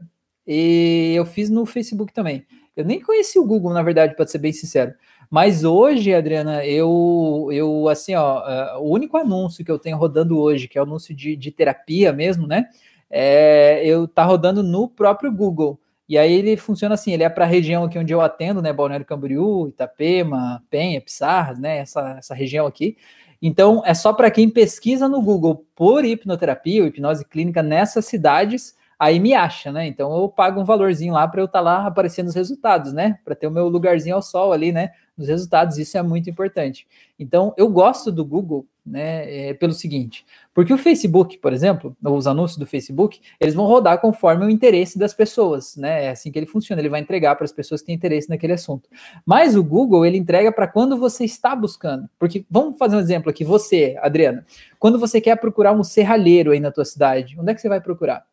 [0.45, 2.45] e eu fiz no Facebook também.
[2.76, 4.93] Eu nem conheci o Google, na verdade, para ser bem sincero.
[5.30, 10.39] Mas hoje, Adriana, eu, eu assim, ó, uh, o único anúncio que eu tenho rodando
[10.39, 12.65] hoje, que é o anúncio de, de terapia mesmo, né?
[13.09, 15.80] É, eu tá rodando no próprio Google.
[16.07, 18.71] E aí ele funciona assim, ele é para a região aqui onde eu atendo, né?
[18.71, 21.80] Balneário Camboriú, Itapema, Penha, Pissarras, né?
[21.80, 22.95] Essa, essa região aqui.
[23.41, 28.75] Então, é só para quem pesquisa no Google por hipnoterapia ou hipnose clínica nessas cidades,
[28.97, 29.86] aí me acha, né?
[29.86, 33.19] Então eu pago um valorzinho lá para eu estar tá lá aparecendo os resultados, né?
[33.23, 34.91] Para ter o meu lugarzinho ao sol ali, né?
[35.18, 36.88] Nos resultados, isso é muito importante.
[37.18, 42.26] Então, eu gosto do Google né, é, pelo seguinte, porque o Facebook, por exemplo, os
[42.26, 46.39] anúncios do Facebook, eles vão rodar conforme o interesse das pessoas, né, é assim que
[46.39, 48.89] ele funciona, ele vai entregar para as pessoas que têm interesse naquele assunto.
[49.26, 53.30] Mas o Google, ele entrega para quando você está buscando, porque, vamos fazer um exemplo
[53.30, 54.45] aqui, você, Adriana,
[54.80, 57.82] quando você quer procurar um serralheiro aí na tua cidade, onde é que você vai
[57.82, 58.26] procurar?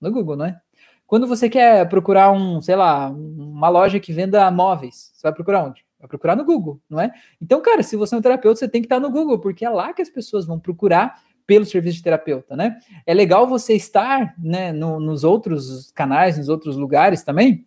[0.00, 0.58] No Google, não é?
[1.06, 5.64] Quando você quer procurar um, sei lá, uma loja que venda móveis, você vai procurar
[5.64, 5.84] onde?
[6.00, 7.12] Vai procurar no Google, não é?
[7.40, 9.70] Então, cara, se você é um terapeuta, você tem que estar no Google, porque é
[9.70, 12.78] lá que as pessoas vão procurar pelo serviço de terapeuta, né?
[13.04, 17.66] É legal você estar, né, no, nos outros canais, nos outros lugares também,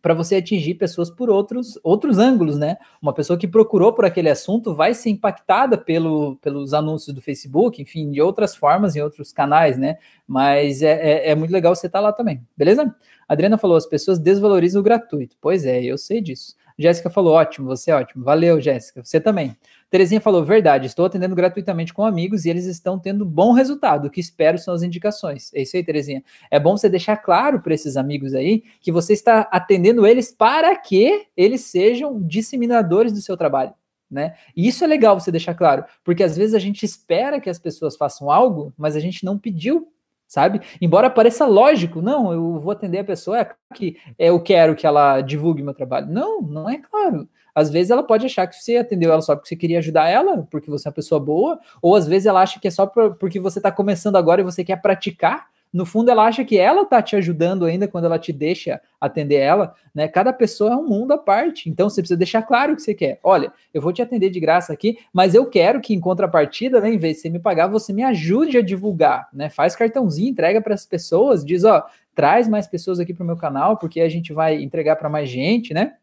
[0.00, 2.76] para você atingir pessoas por outros, outros ângulos, né?
[3.00, 7.82] Uma pessoa que procurou por aquele assunto vai ser impactada pelo, pelos anúncios do Facebook,
[7.82, 9.96] enfim, de outras formas, em outros canais, né?
[10.26, 12.94] Mas é, é, é muito legal você estar tá lá também, beleza?
[13.28, 15.36] A Adriana falou: as pessoas desvalorizam o gratuito.
[15.40, 16.56] Pois é, eu sei disso.
[16.80, 18.24] Jéssica falou: ótimo, você é ótimo.
[18.24, 19.04] Valeu, Jéssica.
[19.04, 19.54] Você também.
[19.90, 24.06] Terezinha falou: verdade, estou atendendo gratuitamente com amigos e eles estão tendo bom resultado.
[24.06, 25.52] O que espero são as indicações.
[25.52, 26.24] É isso aí, Terezinha.
[26.50, 30.74] É bom você deixar claro para esses amigos aí que você está atendendo eles para
[30.74, 33.74] que eles sejam disseminadores do seu trabalho.
[34.10, 34.34] Né?
[34.56, 37.60] E isso é legal você deixar claro, porque às vezes a gente espera que as
[37.60, 39.86] pessoas façam algo, mas a gente não pediu
[40.30, 40.60] sabe?
[40.80, 45.20] Embora pareça lógico, não, eu vou atender a pessoa, é que eu quero que ela
[45.20, 46.06] divulgue meu trabalho.
[46.06, 47.28] Não, não é claro.
[47.52, 50.46] Às vezes ela pode achar que você atendeu ela só porque você queria ajudar ela,
[50.48, 53.40] porque você é uma pessoa boa, ou às vezes ela acha que é só porque
[53.40, 57.00] você está começando agora e você quer praticar, no fundo ela acha que ela tá
[57.00, 60.08] te ajudando ainda quando ela te deixa atender ela, né?
[60.08, 61.70] Cada pessoa é um mundo à parte.
[61.70, 63.18] Então você precisa deixar claro o que você quer.
[63.22, 66.92] Olha, eu vou te atender de graça aqui, mas eu quero que em contrapartida, né,
[66.92, 69.48] em vez de você me pagar, você me ajude a divulgar, né?
[69.48, 73.36] Faz cartãozinho, entrega para as pessoas, diz, ó, traz mais pessoas aqui para o meu
[73.36, 75.94] canal, porque a gente vai entregar para mais gente, né?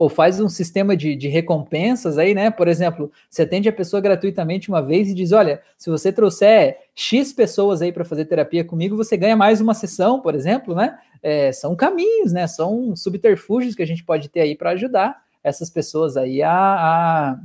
[0.00, 2.50] Ou faz um sistema de, de recompensas aí, né?
[2.50, 6.78] Por exemplo, você atende a pessoa gratuitamente uma vez e diz: olha, se você trouxer
[6.94, 10.98] X pessoas aí para fazer terapia comigo, você ganha mais uma sessão, por exemplo, né?
[11.22, 12.46] É, são caminhos, né?
[12.46, 17.38] São subterfúgios que a gente pode ter aí para ajudar essas pessoas aí a, a,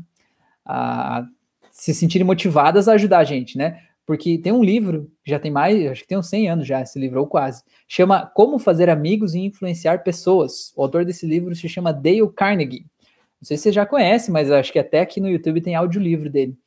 [0.65, 1.27] a
[1.69, 3.81] se sentirem motivadas a ajudar a gente, né?
[4.05, 6.99] Porque tem um livro, já tem mais, acho que tem uns 100 anos já esse
[6.99, 10.71] livro, ou quase, chama Como Fazer Amigos e Influenciar Pessoas.
[10.75, 12.85] O autor desse livro se chama Dale Carnegie.
[13.41, 16.29] Não sei se você já conhece, mas acho que até aqui no YouTube tem audiolivro
[16.29, 16.57] dele.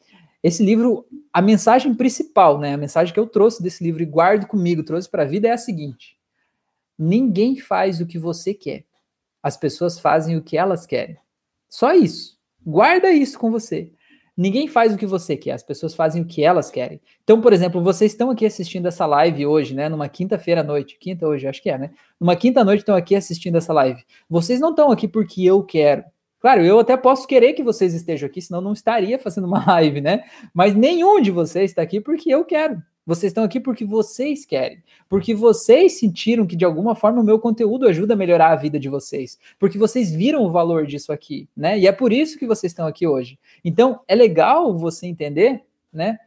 [0.42, 4.46] Esse livro, a mensagem principal, né, a mensagem que eu trouxe desse livro e guardo
[4.46, 6.16] comigo, trouxe para a vida é a seguinte:
[6.98, 8.84] ninguém faz o que você quer.
[9.42, 11.16] As pessoas fazem o que elas querem.
[11.68, 12.36] Só isso.
[12.64, 13.92] Guarda isso com você.
[14.38, 17.00] Ninguém faz o que você quer, as pessoas fazem o que elas querem.
[17.24, 19.88] Então, por exemplo, vocês estão aqui assistindo essa live hoje, né?
[19.88, 20.96] Numa quinta-feira à noite.
[20.96, 21.90] Quinta hoje, acho que é, né?
[22.20, 24.00] Numa quinta noite estão aqui assistindo essa live.
[24.30, 26.04] Vocês não estão aqui porque eu quero.
[26.38, 30.00] Claro, eu até posso querer que vocês estejam aqui, senão não estaria fazendo uma live,
[30.00, 30.22] né?
[30.54, 32.80] Mas nenhum de vocês está aqui porque eu quero.
[33.08, 37.38] Vocês estão aqui porque vocês querem, porque vocês sentiram que de alguma forma o meu
[37.38, 41.48] conteúdo ajuda a melhorar a vida de vocês, porque vocês viram o valor disso aqui,
[41.56, 41.78] né?
[41.78, 43.38] E é por isso que vocês estão aqui hoje.
[43.64, 46.18] Então, é legal você entender, né,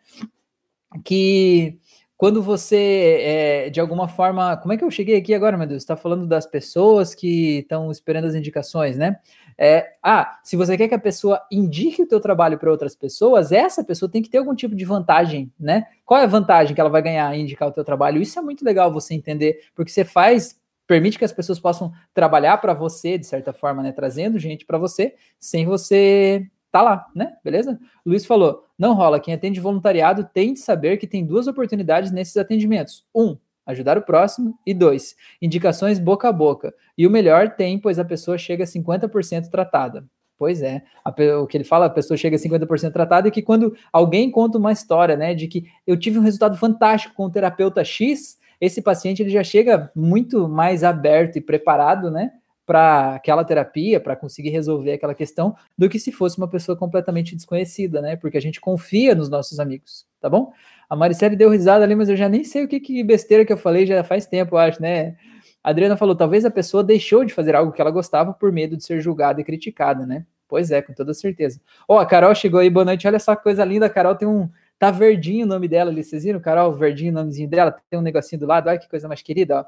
[1.03, 1.77] que
[2.21, 5.81] quando você, é, de alguma forma, como é que eu cheguei aqui agora, meu Deus?
[5.81, 9.17] Está falando das pessoas que estão esperando as indicações, né?
[9.57, 13.51] É, ah, se você quer que a pessoa indique o teu trabalho para outras pessoas,
[13.51, 15.87] essa pessoa tem que ter algum tipo de vantagem, né?
[16.05, 18.21] Qual é a vantagem que ela vai ganhar em indicar o teu trabalho?
[18.21, 22.57] Isso é muito legal você entender, porque você faz permite que as pessoas possam trabalhar
[22.57, 27.33] para você de certa forma, né, trazendo gente para você, sem você tá lá, né?
[27.43, 27.79] Beleza?
[28.05, 29.19] Luiz falou: não rola.
[29.19, 33.05] Quem atende voluntariado tem de saber que tem duas oportunidades nesses atendimentos.
[33.13, 34.57] Um, ajudar o próximo.
[34.65, 36.73] E dois, indicações boca a boca.
[36.97, 40.05] E o melhor tem, pois a pessoa chega a 50% tratada.
[40.37, 43.43] Pois é, a, o que ele fala, a pessoa chega a 50% tratada e que
[43.43, 47.29] quando alguém conta uma história, né, de que eu tive um resultado fantástico com o
[47.29, 52.31] terapeuta X, esse paciente ele já chega muito mais aberto e preparado, né,
[52.71, 57.35] para aquela terapia, para conseguir resolver aquela questão, do que se fosse uma pessoa completamente
[57.35, 58.15] desconhecida, né?
[58.15, 60.53] Porque a gente confia nos nossos amigos, tá bom?
[60.89, 63.51] A Maricele deu risada ali, mas eu já nem sei o que, que besteira que
[63.51, 65.17] eu falei já faz tempo, eu acho, né?
[65.61, 68.77] A Adriana falou, talvez a pessoa deixou de fazer algo que ela gostava por medo
[68.77, 70.25] de ser julgada e criticada, né?
[70.47, 71.59] Pois é, com toda certeza.
[71.89, 73.05] Ó, oh, a Carol chegou aí, boa noite.
[73.05, 74.49] Olha só que coisa linda, a Carol tem um.
[74.79, 76.39] Tá verdinho o nome dela ali, vocês viram?
[76.39, 79.59] Carol, verdinho o nomezinho dela, tem um negocinho do lado, olha que coisa mais querida,
[79.59, 79.65] ó.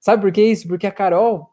[0.00, 0.66] Sabe por que isso?
[0.66, 1.49] Porque a Carol,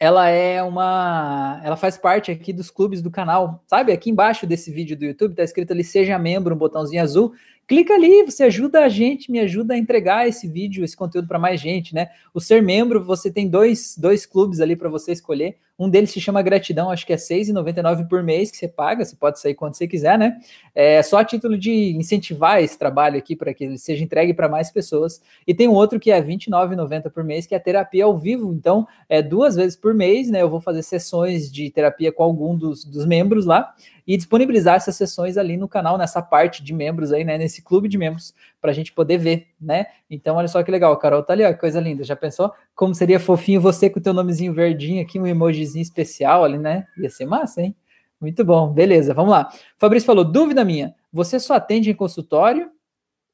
[0.00, 1.60] ela é uma.
[1.62, 3.62] Ela faz parte aqui dos clubes do canal.
[3.66, 3.92] Sabe?
[3.92, 7.34] Aqui embaixo desse vídeo do YouTube tá escrito ali Seja Membro, um botãozinho azul
[7.70, 11.38] clica ali, você ajuda a gente, me ajuda a entregar esse vídeo, esse conteúdo para
[11.38, 12.08] mais gente, né?
[12.34, 15.56] O ser membro, você tem dois, dois clubes ali para você escolher.
[15.80, 19.02] Um deles se chama Gratidão, acho que é R$ 6,99 por mês que você paga,
[19.02, 20.38] você pode sair quando você quiser, né?
[20.74, 24.46] É só a título de incentivar esse trabalho aqui para que ele seja entregue para
[24.46, 25.22] mais pessoas.
[25.46, 28.52] E tem um outro que é R$ 29,90 por mês, que é terapia ao vivo.
[28.52, 30.42] Então, é duas vezes por mês, né?
[30.42, 33.74] Eu vou fazer sessões de terapia com algum dos, dos membros lá
[34.06, 37.38] e disponibilizar essas sessões ali no canal, nessa parte de membros aí, né?
[37.38, 39.86] Nesse clube de membros, para a gente poder ver, né?
[40.08, 42.04] Então, olha só que legal, Carol tá ali, ó, coisa linda.
[42.04, 46.44] Já pensou como seria fofinho você com o teu nomezinho verdinho aqui, um emojizinho especial
[46.44, 46.86] ali, né?
[46.98, 47.74] Ia ser massa, hein?
[48.20, 49.48] Muito bom, beleza, vamos lá.
[49.78, 52.70] Fabrício falou: dúvida minha, você só atende em consultório?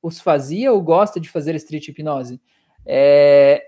[0.01, 2.41] Os fazia ou gosta de fazer street hipnose?
[2.85, 3.63] É,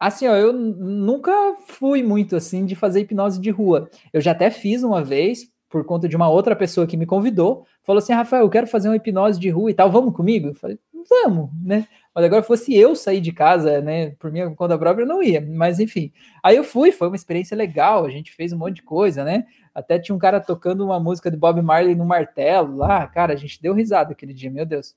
[0.00, 1.32] Assim, ó, eu nunca
[1.66, 3.90] fui muito assim de fazer hipnose de rua.
[4.12, 7.66] Eu já até fiz uma vez por conta de uma outra pessoa que me convidou,
[7.82, 10.48] falou assim: Rafael, eu quero fazer uma hipnose de rua e tal, vamos comigo?
[10.48, 11.86] Eu falei, vamos, né?
[12.14, 15.40] Mas agora fosse eu sair de casa, né, por minha conta própria, eu não ia,
[15.40, 16.12] mas enfim.
[16.42, 19.46] Aí eu fui, foi uma experiência legal, a gente fez um monte de coisa, né?
[19.74, 23.36] Até tinha um cara tocando uma música de Bob Marley no martelo lá, cara, a
[23.36, 24.96] gente deu risada aquele dia, meu Deus.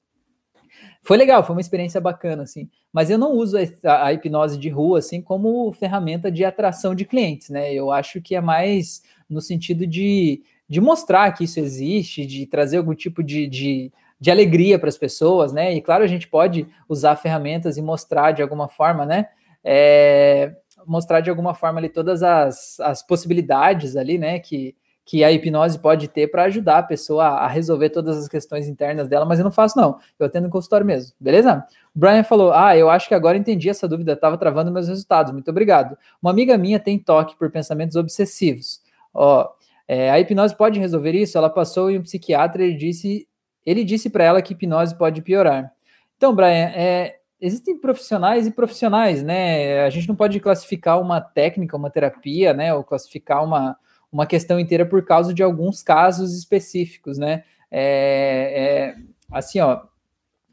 [1.03, 2.69] Foi legal, foi uma experiência bacana, assim.
[2.91, 7.05] Mas eu não uso a, a hipnose de rua, assim, como ferramenta de atração de
[7.05, 7.73] clientes, né?
[7.73, 10.41] Eu acho que é mais no sentido de
[10.71, 14.97] de mostrar que isso existe, de trazer algum tipo de, de, de alegria para as
[14.97, 15.73] pessoas, né?
[15.73, 19.27] E claro, a gente pode usar ferramentas e mostrar de alguma forma, né?
[19.61, 20.55] É,
[20.87, 24.39] mostrar de alguma forma ali todas as, as possibilidades ali, né?
[24.39, 28.65] Que, que a hipnose pode ter para ajudar a pessoa a resolver todas as questões
[28.65, 29.99] internas dela, mas eu não faço, não.
[30.17, 31.67] Eu atendo no consultório mesmo, beleza?
[31.93, 35.33] O Brian falou: Ah, eu acho que agora entendi essa dúvida, estava travando meus resultados.
[35.33, 35.97] Muito obrigado.
[36.21, 38.79] Uma amiga minha tem toque por pensamentos obsessivos.
[39.13, 39.49] Ó,
[39.93, 41.37] é, a hipnose pode resolver isso?
[41.37, 43.27] Ela passou em um psiquiatra e disse,
[43.65, 45.69] ele disse para ela que hipnose pode piorar.
[46.15, 49.83] Então, Brian, é, existem profissionais e profissionais, né?
[49.83, 52.73] A gente não pode classificar uma técnica, uma terapia, né?
[52.73, 53.75] Ou classificar uma,
[54.09, 57.43] uma questão inteira por causa de alguns casos específicos, né?
[57.69, 58.95] É, é,
[59.29, 59.81] assim, ó,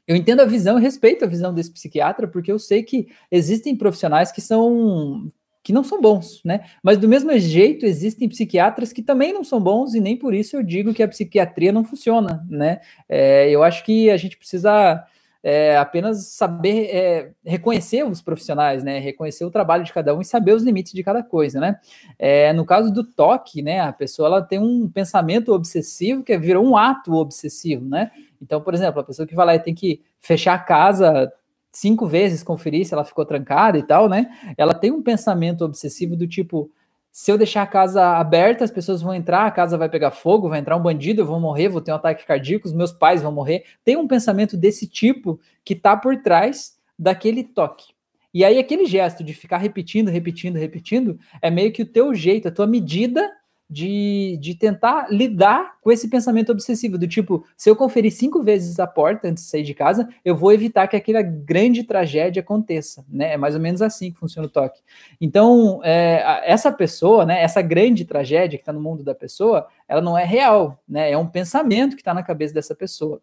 [0.04, 3.76] eu entendo a visão e respeito a visão desse psiquiatra, porque eu sei que existem
[3.76, 5.30] profissionais que são
[5.62, 6.64] que não são bons, né?
[6.82, 10.56] Mas do mesmo jeito existem psiquiatras que também não são bons e nem por isso
[10.56, 12.80] eu digo que a psiquiatria não funciona, né?
[13.08, 15.04] É, eu acho que a gente precisa
[15.42, 18.98] é, apenas saber é, reconhecer os profissionais, né?
[18.98, 21.78] Reconhecer o trabalho de cada um e saber os limites de cada coisa, né?
[22.18, 23.80] É, no caso do toque, né?
[23.80, 28.10] A pessoa ela tem um pensamento obsessivo que virou um ato obsessivo, né?
[28.42, 31.32] Então, por exemplo, a pessoa que vai lá e tem que fechar a casa
[31.80, 34.28] cinco vezes conferir se ela ficou trancada e tal, né?
[34.56, 36.70] Ela tem um pensamento obsessivo do tipo:
[37.10, 40.48] se eu deixar a casa aberta, as pessoas vão entrar, a casa vai pegar fogo,
[40.48, 43.22] vai entrar um bandido, eu vou morrer, vou ter um ataque cardíaco, os meus pais
[43.22, 43.64] vão morrer.
[43.84, 47.92] Tem um pensamento desse tipo que tá por trás daquele toque.
[48.34, 52.48] E aí aquele gesto de ficar repetindo, repetindo, repetindo, é meio que o teu jeito,
[52.48, 53.28] a tua medida
[53.70, 58.80] de, de tentar lidar com esse pensamento obsessivo, do tipo, se eu conferir cinco vezes
[58.80, 63.04] a porta antes de sair de casa, eu vou evitar que aquela grande tragédia aconteça,
[63.08, 63.34] né?
[63.34, 64.80] É mais ou menos assim que funciona o toque.
[65.20, 70.00] Então, é, essa pessoa, né, essa grande tragédia que está no mundo da pessoa, ela
[70.00, 71.10] não é real, né?
[71.10, 73.20] É um pensamento que está na cabeça dessa pessoa.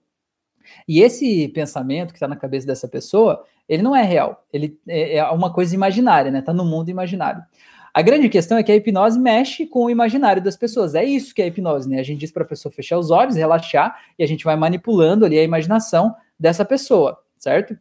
[0.87, 5.17] E esse pensamento que está na cabeça dessa pessoa, ele não é real, ele é,
[5.17, 6.39] é uma coisa imaginária, né?
[6.39, 7.43] Está no mundo imaginário.
[7.95, 10.95] A grande questão é que a hipnose mexe com o imaginário das pessoas.
[10.95, 11.97] É isso que é a hipnose, né?
[11.97, 15.23] A gente diz para a pessoa fechar os olhos, relaxar, e a gente vai manipulando
[15.23, 17.79] ali a imaginação dessa pessoa, certo?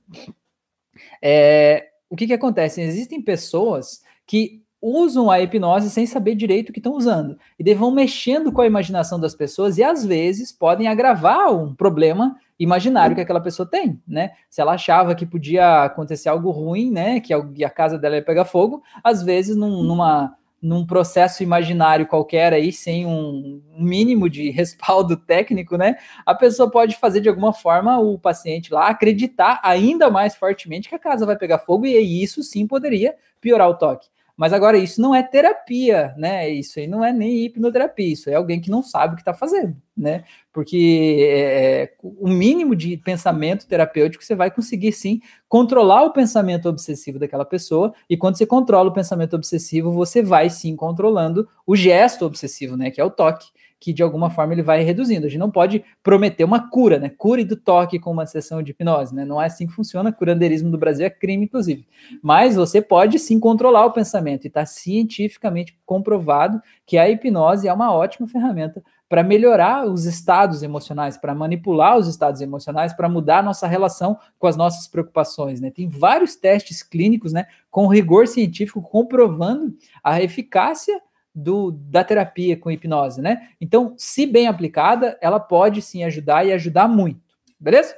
[1.20, 2.80] É, o que, que acontece?
[2.80, 7.36] Existem pessoas que usam a hipnose sem saber direito o que estão usando.
[7.58, 12.36] E vão mexendo com a imaginação das pessoas e às vezes podem agravar um problema
[12.58, 14.32] imaginário que aquela pessoa tem, né?
[14.48, 17.34] Se ela achava que podia acontecer algo ruim, né, que
[17.64, 22.72] a casa dela ia pegar fogo, às vezes num, numa num processo imaginário qualquer aí,
[22.72, 25.96] sem um mínimo de respaldo técnico, né?
[26.24, 30.94] A pessoa pode fazer de alguma forma o paciente lá acreditar ainda mais fortemente que
[30.94, 34.08] a casa vai pegar fogo, e isso sim poderia piorar o toque.
[34.36, 36.48] Mas agora, isso não é terapia, né?
[36.48, 39.32] Isso aí não é nem hipnoterapia, isso é alguém que não sabe o que está
[39.32, 40.24] fazendo, né?
[40.52, 47.18] Porque é, o mínimo de pensamento terapêutico você vai conseguir sim controlar o pensamento obsessivo
[47.18, 52.26] daquela pessoa, e quando você controla o pensamento obsessivo, você vai sim controlando o gesto
[52.26, 52.90] obsessivo, né?
[52.90, 53.46] Que é o toque
[53.84, 55.26] que de alguma forma ele vai reduzindo.
[55.26, 57.10] A gente não pode prometer uma cura, né?
[57.10, 59.26] Cure do toque com uma sessão de hipnose, né?
[59.26, 60.10] Não é assim que funciona.
[60.10, 61.86] Curandeirismo do Brasil é crime, inclusive.
[62.22, 67.72] Mas você pode sim controlar o pensamento e está cientificamente comprovado que a hipnose é
[67.74, 73.40] uma ótima ferramenta para melhorar os estados emocionais, para manipular os estados emocionais, para mudar
[73.40, 75.70] a nossa relação com as nossas preocupações, né?
[75.70, 80.98] Tem vários testes clínicos, né, com rigor científico comprovando a eficácia
[81.34, 83.48] do, da terapia com hipnose, né?
[83.60, 87.20] Então, se bem aplicada, ela pode sim ajudar e ajudar muito,
[87.58, 87.94] beleza?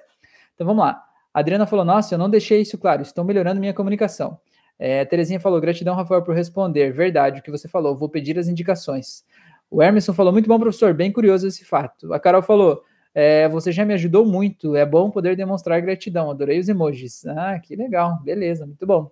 [0.54, 1.02] Então vamos lá.
[1.34, 4.40] A Adriana falou: Nossa, eu não deixei isso claro, estou melhorando minha comunicação.
[4.78, 6.92] É, Terezinha falou: Gratidão, Rafael, por responder.
[6.92, 9.24] Verdade, o que você falou, vou pedir as indicações.
[9.70, 12.12] O Emerson falou: Muito bom, professor, bem curioso esse fato.
[12.14, 12.82] A Carol falou:
[13.14, 16.30] é, Você já me ajudou muito, é bom poder demonstrar gratidão.
[16.30, 17.26] Adorei os emojis.
[17.26, 19.10] Ah, que legal, beleza, muito bom.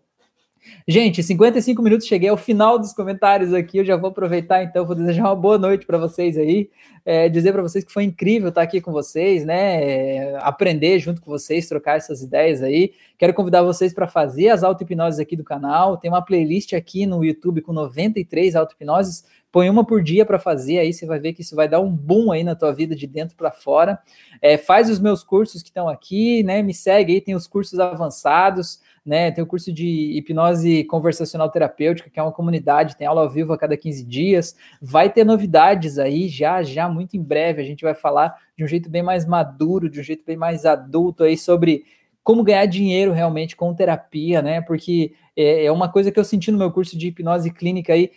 [0.87, 3.79] Gente, 55 minutos, cheguei ao final dos comentários aqui.
[3.79, 6.71] Eu já vou aproveitar, então, vou desejar uma boa noite para vocês aí.
[7.07, 9.83] É, dizer para vocês que foi incrível estar aqui com vocês, né?
[9.83, 12.93] É, aprender junto com vocês, trocar essas ideias aí.
[13.19, 15.97] Quero convidar vocês para fazer as auto-hipnoses aqui do canal.
[15.99, 19.25] Tem uma playlist aqui no YouTube com 93 auto-hipnoses.
[19.53, 21.89] Põe uma por dia para fazer, aí você vai ver que isso vai dar um
[21.89, 23.99] boom aí na tua vida de dentro para fora.
[24.43, 26.61] É, faz os meus cursos que estão aqui, né?
[26.61, 29.31] Me segue aí, tem os cursos avançados né?
[29.31, 33.53] Tem o curso de hipnose conversacional terapêutica, que é uma comunidade, tem aula ao vivo
[33.53, 34.57] a cada 15 dias.
[34.81, 37.61] Vai ter novidades aí já, já, muito em breve.
[37.61, 40.65] A gente vai falar de um jeito bem mais maduro, de um jeito bem mais
[40.65, 41.85] adulto aí sobre
[42.23, 44.63] como ganhar dinheiro realmente com terapia, né?
[44.63, 48.11] Porque é, é uma coisa que eu senti no meu curso de hipnose clínica aí.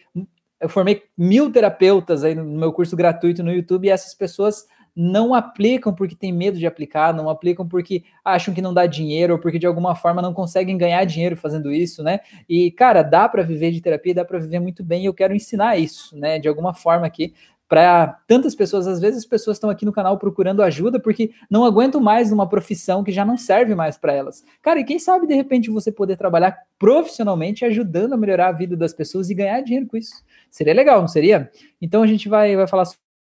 [0.59, 4.65] Eu formei mil terapeutas aí no meu curso gratuito no YouTube e essas pessoas
[4.99, 9.33] não aplicam porque tem medo de aplicar, não aplicam porque acham que não dá dinheiro
[9.33, 12.21] ou porque de alguma forma não conseguem ganhar dinheiro fazendo isso, né?
[12.49, 15.35] E cara, dá para viver de terapia, dá para viver muito bem, e eu quero
[15.35, 17.35] ensinar isso, né, de alguma forma aqui
[17.67, 21.65] para tantas pessoas, às vezes as pessoas estão aqui no canal procurando ajuda porque não
[21.65, 24.43] aguentam mais uma profissão que já não serve mais para elas.
[24.61, 28.75] Cara, e quem sabe de repente você poder trabalhar profissionalmente ajudando a melhorar a vida
[28.75, 30.23] das pessoas e ganhar dinheiro com isso.
[30.49, 31.51] Seria legal, não seria?
[31.81, 32.85] Então a gente vai, vai falar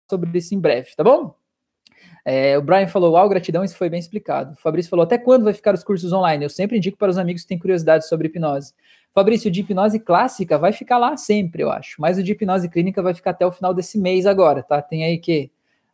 [0.08, 1.34] sobre isso em breve, tá bom?
[2.28, 4.54] É, o Brian falou, uau, gratidão, isso foi bem explicado.
[4.54, 6.44] O Fabrício falou, até quando vai ficar os cursos online?
[6.44, 8.74] Eu sempre indico para os amigos que têm curiosidade sobre hipnose.
[9.14, 12.00] Fabrício, o de hipnose clássica vai ficar lá sempre, eu acho.
[12.00, 14.82] Mas o de hipnose clínica vai ficar até o final desse mês agora, tá?
[14.82, 15.52] Tem aí que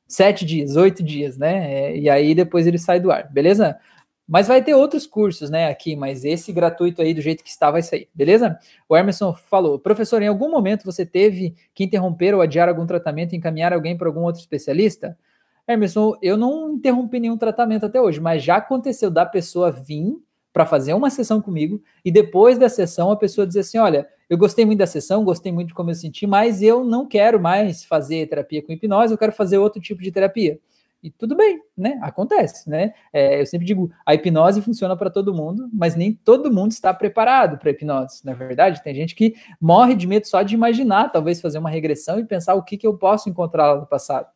[0.08, 1.90] sete dias, oito dias, né?
[1.90, 3.78] É, e aí depois ele sai do ar, beleza?
[4.26, 7.70] Mas vai ter outros cursos, né, aqui, mas esse gratuito aí, do jeito que está,
[7.70, 8.58] vai sair, beleza?
[8.88, 13.34] O Emerson falou, professor, em algum momento você teve que interromper ou adiar algum tratamento
[13.34, 15.18] e encaminhar alguém para algum outro especialista?
[15.66, 20.16] Emerson, eu não interrompi nenhum tratamento até hoje, mas já aconteceu da pessoa vir
[20.52, 24.36] para fazer uma sessão comigo e depois da sessão a pessoa dizer assim: olha, eu
[24.36, 27.84] gostei muito da sessão, gostei muito de como eu senti, mas eu não quero mais
[27.84, 30.58] fazer terapia com hipnose, eu quero fazer outro tipo de terapia.
[31.02, 31.98] E tudo bem, né?
[32.00, 32.94] Acontece, né?
[33.12, 36.94] É, eu sempre digo, a hipnose funciona para todo mundo, mas nem todo mundo está
[36.94, 38.24] preparado para hipnose.
[38.24, 41.70] Na é verdade, tem gente que morre de medo só de imaginar, talvez fazer uma
[41.70, 44.28] regressão e pensar o que, que eu posso encontrar lá no passado.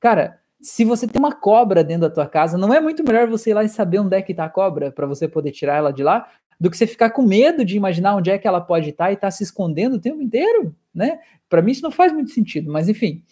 [0.00, 3.50] Cara, se você tem uma cobra dentro da tua casa, não é muito melhor você
[3.50, 5.92] ir lá e saber onde é que tá a cobra para você poder tirar ela
[5.92, 6.26] de lá,
[6.58, 9.10] do que você ficar com medo de imaginar onde é que ela pode estar tá
[9.10, 11.18] e estar tá se escondendo o tempo inteiro, né?
[11.50, 13.22] Para mim isso não faz muito sentido, mas enfim,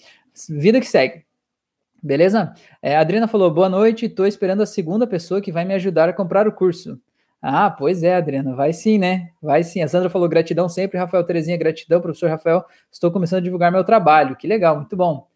[0.51, 1.24] vida que segue.
[2.03, 2.53] Beleza?
[2.83, 6.11] É, a Adriana falou: boa noite, estou esperando a segunda pessoa que vai me ajudar
[6.11, 7.01] a comprar o curso.
[7.41, 9.30] Ah, pois é, Adriana, vai sim, né?
[9.41, 9.80] Vai sim.
[9.80, 12.62] A Sandra falou gratidão sempre, Rafael Terezinha, gratidão, professor Rafael.
[12.91, 14.37] Estou começando a divulgar meu trabalho.
[14.37, 15.32] Que legal, muito bom.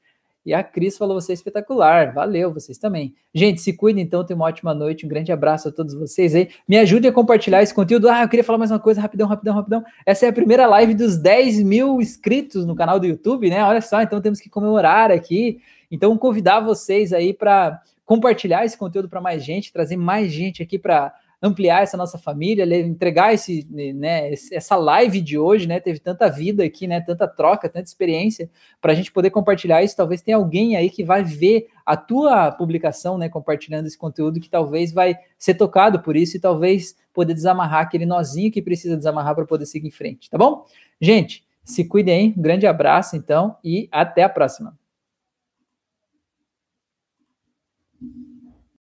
[0.47, 2.15] E a Cris falou: você é espetacular.
[2.15, 3.13] Valeu, vocês também.
[3.35, 5.05] Gente, se cuidem então, tenham uma ótima noite.
[5.05, 6.49] Um grande abraço a todos vocês aí.
[6.69, 8.09] Me ajudem a compartilhar esse conteúdo.
[8.09, 9.85] Ah, eu queria falar mais uma coisa, rapidão, rapidão, rapidão.
[10.07, 13.65] Essa é a primeira live dos 10 mil inscritos no canal do YouTube, né?
[13.65, 15.59] Olha só, então temos que comemorar aqui.
[15.91, 20.79] Então, convidar vocês aí para compartilhar esse conteúdo para mais gente, trazer mais gente aqui
[20.79, 25.79] para ampliar essa nossa família, entregar esse, né, essa live de hoje, né?
[25.79, 27.01] Teve tanta vida aqui, né?
[27.01, 29.97] Tanta troca, tanta experiência, para a gente poder compartilhar isso.
[29.97, 33.29] Talvez tenha alguém aí que vai ver a tua publicação, né?
[33.29, 38.07] Compartilhando esse conteúdo que talvez vai ser tocado por isso e talvez poder desamarrar aquele
[38.07, 40.65] nozinho que precisa desamarrar para poder seguir em frente, tá bom?
[41.01, 42.35] Gente, se cuidem, hein?
[42.37, 44.77] Um grande abraço, então, e até a próxima.